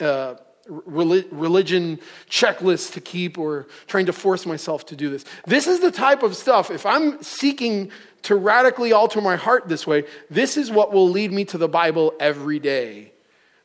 uh, 0.01 0.33
religion 0.67 1.99
checklist 2.29 2.93
to 2.93 3.01
keep 3.01 3.37
or 3.37 3.67
trying 3.87 4.07
to 4.07 4.13
force 4.13 4.45
myself 4.45 4.85
to 4.87 4.95
do 4.95 5.09
this. 5.09 5.25
This 5.45 5.67
is 5.67 5.79
the 5.79 5.91
type 5.91 6.23
of 6.23 6.35
stuff, 6.35 6.71
if 6.71 6.85
I'm 6.85 7.21
seeking 7.21 7.91
to 8.23 8.35
radically 8.35 8.91
alter 8.91 9.21
my 9.21 9.35
heart 9.35 9.67
this 9.67 9.85
way, 9.85 10.05
this 10.29 10.57
is 10.57 10.71
what 10.71 10.91
will 10.91 11.09
lead 11.09 11.31
me 11.31 11.45
to 11.45 11.57
the 11.57 11.67
Bible 11.67 12.13
every 12.19 12.59
day, 12.59 13.11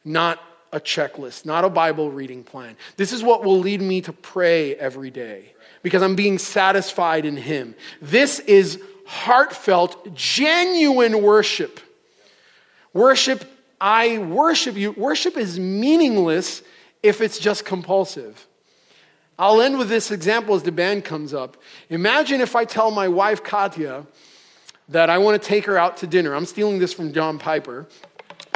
not 0.05 0.43
a 0.73 0.81
checklist, 0.81 1.47
not 1.47 1.65
a 1.65 1.71
Bible 1.71 2.11
reading 2.11 2.45
plan. 2.45 2.77
This 2.97 3.13
is 3.13 3.23
what 3.23 3.43
will 3.45 3.59
lead 3.59 3.81
me 3.81 4.03
to 4.03 4.13
pray 4.13 4.77
every 4.77 5.11
day 5.11 5.55
because 5.83 6.03
I'm 6.03 6.15
being 6.15 6.39
satisfied 6.39 7.25
in 7.25 7.37
Him. 7.37 7.75
This 8.03 8.39
is 8.41 8.81
heartfelt, 9.07 10.15
genuine 10.15 11.23
worship. 11.23 11.81
Worship 12.93 13.45
I 13.81 14.19
worship 14.19 14.77
you. 14.77 14.93
Worship 14.93 15.37
is 15.37 15.59
meaningless 15.59 16.63
if 17.03 17.21
it's 17.21 17.39
just 17.39 17.65
compulsive. 17.65 18.47
I'll 19.39 19.63
end 19.63 19.79
with 19.79 19.89
this 19.89 20.11
example 20.11 20.55
as 20.55 20.63
the 20.63 20.73
band 20.73 21.05
comes 21.05 21.33
up. 21.33 21.57
Imagine 21.89 22.41
if 22.43 22.55
I 22.55 22.67
tell 22.67 22.91
my 22.91 23.09
wife, 23.09 23.43
Katya, 23.43 24.07
that 24.91 25.09
I 25.09 25.19
want 25.19 25.41
to 25.41 25.49
take 25.49 25.65
her 25.65 25.79
out 25.79 25.97
to 25.99 26.07
dinner. 26.07 26.35
I'm 26.35 26.45
stealing 26.45 26.79
this 26.79 26.93
from 26.93 27.13
John 27.13 27.39
Piper. 27.39 27.87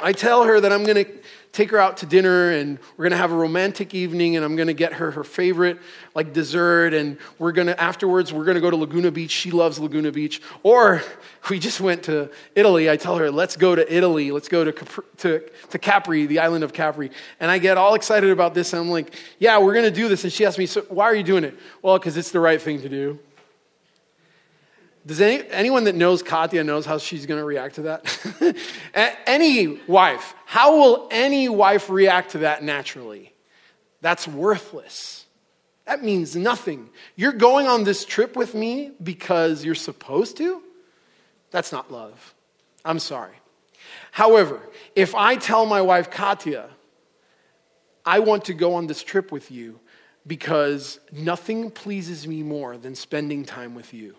I 0.02 0.12
tell 0.12 0.44
her 0.44 0.60
that 0.60 0.72
I'm 0.72 0.84
going 0.84 1.04
to 1.04 1.10
take 1.54 1.70
her 1.70 1.78
out 1.78 1.96
to 1.98 2.06
dinner 2.06 2.50
and 2.50 2.80
we're 2.96 3.04
going 3.04 3.12
to 3.12 3.16
have 3.16 3.30
a 3.30 3.36
romantic 3.36 3.94
evening 3.94 4.34
and 4.34 4.44
I'm 4.44 4.56
going 4.56 4.66
to 4.66 4.74
get 4.74 4.92
her 4.94 5.12
her 5.12 5.22
favorite 5.22 5.78
like 6.14 6.32
dessert 6.32 6.92
and 6.92 7.16
we're 7.38 7.52
going 7.52 7.68
to 7.68 7.80
afterwards 7.80 8.32
we're 8.32 8.44
going 8.44 8.56
to 8.56 8.60
go 8.60 8.70
to 8.70 8.76
Laguna 8.76 9.12
Beach. 9.12 9.30
She 9.30 9.52
loves 9.52 9.78
Laguna 9.78 10.10
Beach. 10.10 10.42
Or 10.64 11.00
we 11.50 11.60
just 11.60 11.80
went 11.80 12.02
to 12.04 12.30
Italy. 12.56 12.90
I 12.90 12.96
tell 12.96 13.16
her, 13.16 13.30
"Let's 13.30 13.56
go 13.56 13.74
to 13.74 13.94
Italy. 13.96 14.32
Let's 14.32 14.48
go 14.48 14.64
to 14.64 14.72
Capri, 14.72 15.04
to, 15.18 15.48
to 15.70 15.78
Capri, 15.78 16.26
the 16.26 16.40
island 16.40 16.64
of 16.64 16.72
Capri." 16.72 17.12
And 17.38 17.50
I 17.50 17.58
get 17.58 17.78
all 17.78 17.94
excited 17.94 18.30
about 18.30 18.52
this 18.52 18.72
and 18.72 18.82
I'm 18.82 18.90
like, 18.90 19.14
"Yeah, 19.38 19.58
we're 19.58 19.74
going 19.74 19.84
to 19.84 19.90
do 19.92 20.08
this." 20.08 20.24
And 20.24 20.32
she 20.32 20.44
asks 20.44 20.58
me, 20.58 20.66
"So 20.66 20.82
why 20.88 21.04
are 21.04 21.14
you 21.14 21.22
doing 21.22 21.44
it?" 21.44 21.56
Well, 21.82 21.98
cuz 22.00 22.16
it's 22.16 22.32
the 22.32 22.40
right 22.40 22.60
thing 22.60 22.82
to 22.82 22.88
do. 22.88 23.20
Does 25.06 25.20
any, 25.20 25.46
anyone 25.50 25.84
that 25.84 25.94
knows 25.94 26.22
Katya 26.22 26.64
knows 26.64 26.86
how 26.86 26.96
she's 26.98 27.26
going 27.26 27.38
to 27.38 27.44
react 27.44 27.74
to 27.74 27.82
that? 27.82 28.56
any 29.26 29.78
wife, 29.86 30.34
how 30.46 30.78
will 30.78 31.08
any 31.10 31.48
wife 31.48 31.90
react 31.90 32.30
to 32.30 32.38
that 32.38 32.62
naturally? 32.62 33.34
That's 34.00 34.26
worthless. 34.26 35.26
That 35.84 36.02
means 36.02 36.34
nothing. 36.34 36.88
You're 37.16 37.32
going 37.32 37.66
on 37.66 37.84
this 37.84 38.06
trip 38.06 38.34
with 38.34 38.54
me 38.54 38.92
because 39.02 39.62
you're 39.62 39.74
supposed 39.74 40.38
to? 40.38 40.62
That's 41.50 41.70
not 41.70 41.92
love. 41.92 42.34
I'm 42.84 42.98
sorry. 42.98 43.34
However, 44.10 44.60
if 44.96 45.14
I 45.14 45.36
tell 45.36 45.66
my 45.66 45.82
wife, 45.82 46.10
Katya, 46.10 46.70
I 48.06 48.20
want 48.20 48.46
to 48.46 48.54
go 48.54 48.74
on 48.74 48.86
this 48.86 49.02
trip 49.02 49.30
with 49.30 49.50
you 49.50 49.80
because 50.26 50.98
nothing 51.12 51.70
pleases 51.70 52.26
me 52.26 52.42
more 52.42 52.78
than 52.78 52.94
spending 52.94 53.44
time 53.44 53.74
with 53.74 53.92
you 53.92 54.16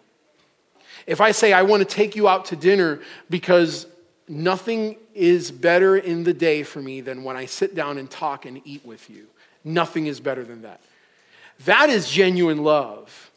if 1.08 1.22
I 1.22 1.32
say, 1.32 1.54
I 1.54 1.64
want 1.64 1.82
to 1.82 1.86
take 1.86 2.16
you 2.16 2.28
out 2.28 2.46
to 2.46 2.56
dinner 2.56 3.02
because 3.30 3.88
nothing 4.28 4.98
is 5.14 5.52
better 5.52 5.98
in 5.98 6.24
the 6.24 6.34
day 6.34 6.64
for 6.64 6.82
me 6.82 7.02
than 7.02 7.24
when 7.24 7.38
I 7.38 7.46
sit 7.46 7.76
down 7.76 7.98
and 7.98 8.10
talk 8.10 8.46
and 8.46 8.62
eat 8.66 8.86
with 8.86 9.10
you, 9.10 9.28
nothing 9.64 10.08
is 10.08 10.20
better 10.20 10.44
than 10.44 10.64
that. 10.64 10.82
That 11.66 11.90
is 11.90 12.10
genuine 12.10 12.64
love. 12.64 13.32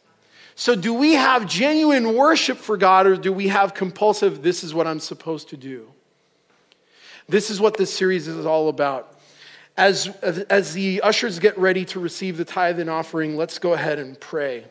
So, 0.55 0.75
do 0.75 0.93
we 0.93 1.13
have 1.13 1.45
genuine 1.45 2.15
worship 2.15 2.57
for 2.57 2.75
God 2.75 3.07
or 3.07 3.15
do 3.15 3.31
we 3.31 3.47
have 3.47 3.73
compulsive, 3.73 4.41
this 4.41 4.61
is 4.61 4.73
what 4.73 4.87
I'm 4.87 4.99
supposed 4.99 5.49
to 5.49 5.57
do? 5.57 5.89
This 7.29 7.49
is 7.49 7.61
what 7.61 7.77
this 7.77 7.93
series 7.93 8.27
is 8.27 8.45
all 8.45 8.67
about. 8.67 9.19
As, 9.77 10.07
as 10.49 10.73
the 10.73 10.99
ushers 11.01 11.39
get 11.39 11.57
ready 11.57 11.85
to 11.85 11.99
receive 12.01 12.35
the 12.35 12.43
tithe 12.43 12.79
and 12.81 12.89
offering, 12.89 13.37
let's 13.37 13.59
go 13.59 13.71
ahead 13.71 13.99
and 13.99 14.19
pray. 14.19 14.65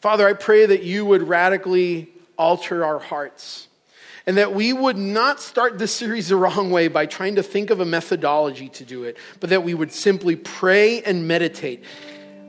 Father, 0.00 0.28
I 0.28 0.32
pray 0.32 0.66
that 0.66 0.82
you 0.82 1.04
would 1.04 1.26
radically 1.26 2.12
alter 2.36 2.84
our 2.84 3.00
hearts 3.00 3.66
and 4.26 4.36
that 4.36 4.54
we 4.54 4.72
would 4.72 4.96
not 4.96 5.40
start 5.40 5.78
this 5.78 5.92
series 5.92 6.28
the 6.28 6.36
wrong 6.36 6.70
way 6.70 6.86
by 6.88 7.06
trying 7.06 7.36
to 7.36 7.42
think 7.42 7.70
of 7.70 7.80
a 7.80 7.84
methodology 7.84 8.68
to 8.68 8.84
do 8.84 9.04
it, 9.04 9.16
but 9.40 9.50
that 9.50 9.64
we 9.64 9.74
would 9.74 9.90
simply 9.90 10.36
pray 10.36 11.02
and 11.02 11.26
meditate. 11.26 11.82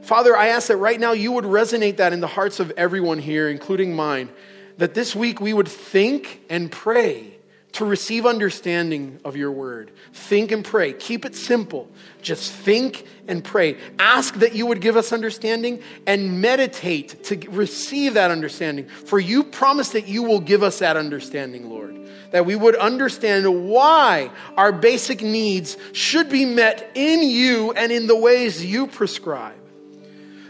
Father, 0.02 0.36
I 0.36 0.50
ask 0.50 0.68
that 0.68 0.78
right 0.78 1.00
now 1.00 1.14
you 1.14 1.32
would 1.32 1.46
resonate 1.46 1.98
that 1.98 2.14
in 2.14 2.20
the 2.20 2.28
hearts 2.28 2.60
of 2.60 2.72
everyone 2.72 3.18
here, 3.18 3.50
including 3.50 3.96
mine, 3.96 4.30
that 4.78 4.94
this 4.94 5.16
week 5.16 5.42
we 5.42 5.54
would 5.54 5.68
think 5.68 6.42
and 6.50 6.72
pray 6.72 7.39
to 7.74 7.86
receive 7.86 8.26
understanding 8.26 9.20
of 9.24 9.36
your 9.36 9.52
word. 9.52 9.92
Think 10.12 10.52
and 10.52 10.66
pray. 10.66 10.94
Keep 10.94 11.26
it 11.26 11.36
simple. 11.36 11.90
Just 12.22 12.52
think 12.52 13.06
and 13.28 13.44
pray. 13.44 13.78
Ask 14.00 14.36
that 14.36 14.56
you 14.56 14.66
would 14.66 14.82
give 14.82 14.98
us 14.98 15.14
understanding 15.14 15.82
and 16.08 16.42
meditate 16.42 17.24
to 17.26 17.38
receive 17.50 18.16
that 18.16 18.32
understanding. 18.32 18.88
For 18.88 19.20
you 19.20 19.44
promise 19.44 19.90
that 19.90 20.08
you 20.08 20.24
will 20.24 20.40
give 20.40 20.64
us 20.64 20.80
that 20.80 20.98
understanding, 20.98 21.70
Lord. 21.70 21.96
That 22.32 22.46
we 22.46 22.56
would 22.56 22.76
understand 22.76 23.70
why 23.70 24.32
our 24.58 24.72
basic 24.72 25.22
needs 25.22 25.78
should 25.94 26.30
be 26.30 26.46
met 26.46 26.92
in 26.96 27.22
you 27.24 27.72
and 27.74 27.92
in 27.92 28.08
the 28.08 28.16
ways 28.16 28.66
you 28.66 28.88
prescribe. 28.88 29.56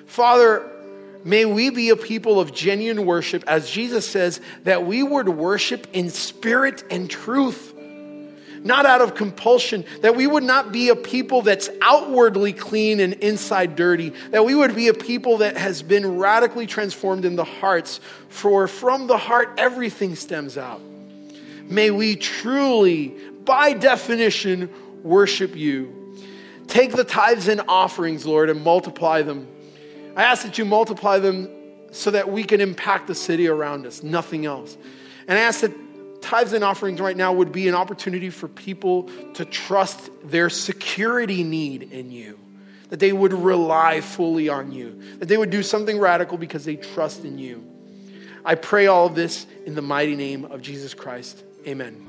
Father, 0.06 0.70
May 1.24 1.46
we 1.46 1.70
be 1.70 1.90
a 1.90 1.96
people 1.96 2.40
of 2.40 2.54
genuine 2.54 3.06
worship, 3.06 3.44
as 3.46 3.70
Jesus 3.70 4.08
says, 4.08 4.40
that 4.64 4.86
we 4.86 5.04
would 5.04 5.28
worship 5.28 5.88
in 5.92 6.10
spirit 6.10 6.84
and 6.90 7.10
truth, 7.10 7.74
not 8.64 8.86
out 8.86 9.02
of 9.02 9.16
compulsion, 9.16 9.84
that 10.02 10.16
we 10.16 10.28
would 10.28 10.44
not 10.44 10.72
be 10.72 10.90
a 10.90 10.96
people 10.96 11.42
that's 11.42 11.70
outwardly 11.82 12.54
clean 12.54 13.02
and 13.02 13.14
inside 13.16 13.76
dirty, 13.76 14.10
that 14.32 14.46
we 14.46 14.56
would 14.56 14.76
be 14.76 14.88
a 14.88 14.94
people 14.94 15.38
that 15.38 15.58
has 15.58 15.82
been 15.82 16.18
radically 16.18 16.66
transformed 16.66 17.26
in 17.26 17.36
the 17.36 17.44
hearts, 17.44 18.00
for 18.30 18.68
from 18.68 19.08
the 19.08 19.18
heart 19.18 19.54
everything 19.58 20.16
stems 20.16 20.58
out. 20.58 20.82
May 21.64 21.92
we 21.92 22.16
truly, 22.16 23.16
by 23.44 23.74
definition, 23.74 24.70
worship 25.04 25.56
you. 25.56 25.96
Take 26.68 26.94
the 26.94 27.04
tithes 27.04 27.48
and 27.48 27.62
offerings, 27.68 28.26
Lord, 28.26 28.50
and 28.50 28.64
multiply 28.64 29.22
them 29.22 29.48
I 30.16 30.24
ask 30.24 30.44
that 30.44 30.58
you 30.58 30.66
multiply 30.66 31.20
them 31.20 31.50
so 31.92 32.12
that 32.12 32.32
we 32.32 32.44
can 32.44 32.62
impact 32.62 33.08
the 33.08 33.16
city 33.16 33.48
around 33.48 33.86
us, 33.86 34.04
nothing 34.04 34.46
else. 34.46 34.78
And 35.28 35.38
I 35.38 35.42
ask 35.42 35.62
that 35.62 35.74
tithes 36.22 36.54
and 36.54 36.64
offerings 36.64 37.00
right 37.00 37.18
now 37.18 37.34
would 37.34 37.52
be 37.52 37.68
an 37.68 37.76
opportunity 37.76 38.30
for 38.30 38.48
people 38.48 39.10
to 39.36 39.46
trust 39.46 40.10
their 40.24 40.50
security 40.50 41.44
need 41.44 41.92
in 41.92 42.12
you, 42.12 42.38
that 42.90 43.00
they 43.00 43.14
would 43.14 43.34
rely 43.34 44.02
fully 44.02 44.50
on 44.50 44.72
you, 44.72 45.00
that 45.20 45.28
they 45.28 45.38
would 45.38 45.50
do 45.50 45.64
something 45.64 45.98
radical 45.98 46.38
because 46.38 46.66
they 46.66 46.76
trust 46.76 47.24
in 47.24 47.38
you. 47.38 47.66
I 48.46 48.56
pray 48.56 48.88
all 48.88 49.06
of 49.06 49.16
this 49.16 49.46
in 49.66 49.76
the 49.76 49.82
mighty 49.82 50.16
name 50.16 50.46
of 50.46 50.62
Jesus 50.62 50.94
Christ. 50.94 51.44
Amen. 51.68 52.09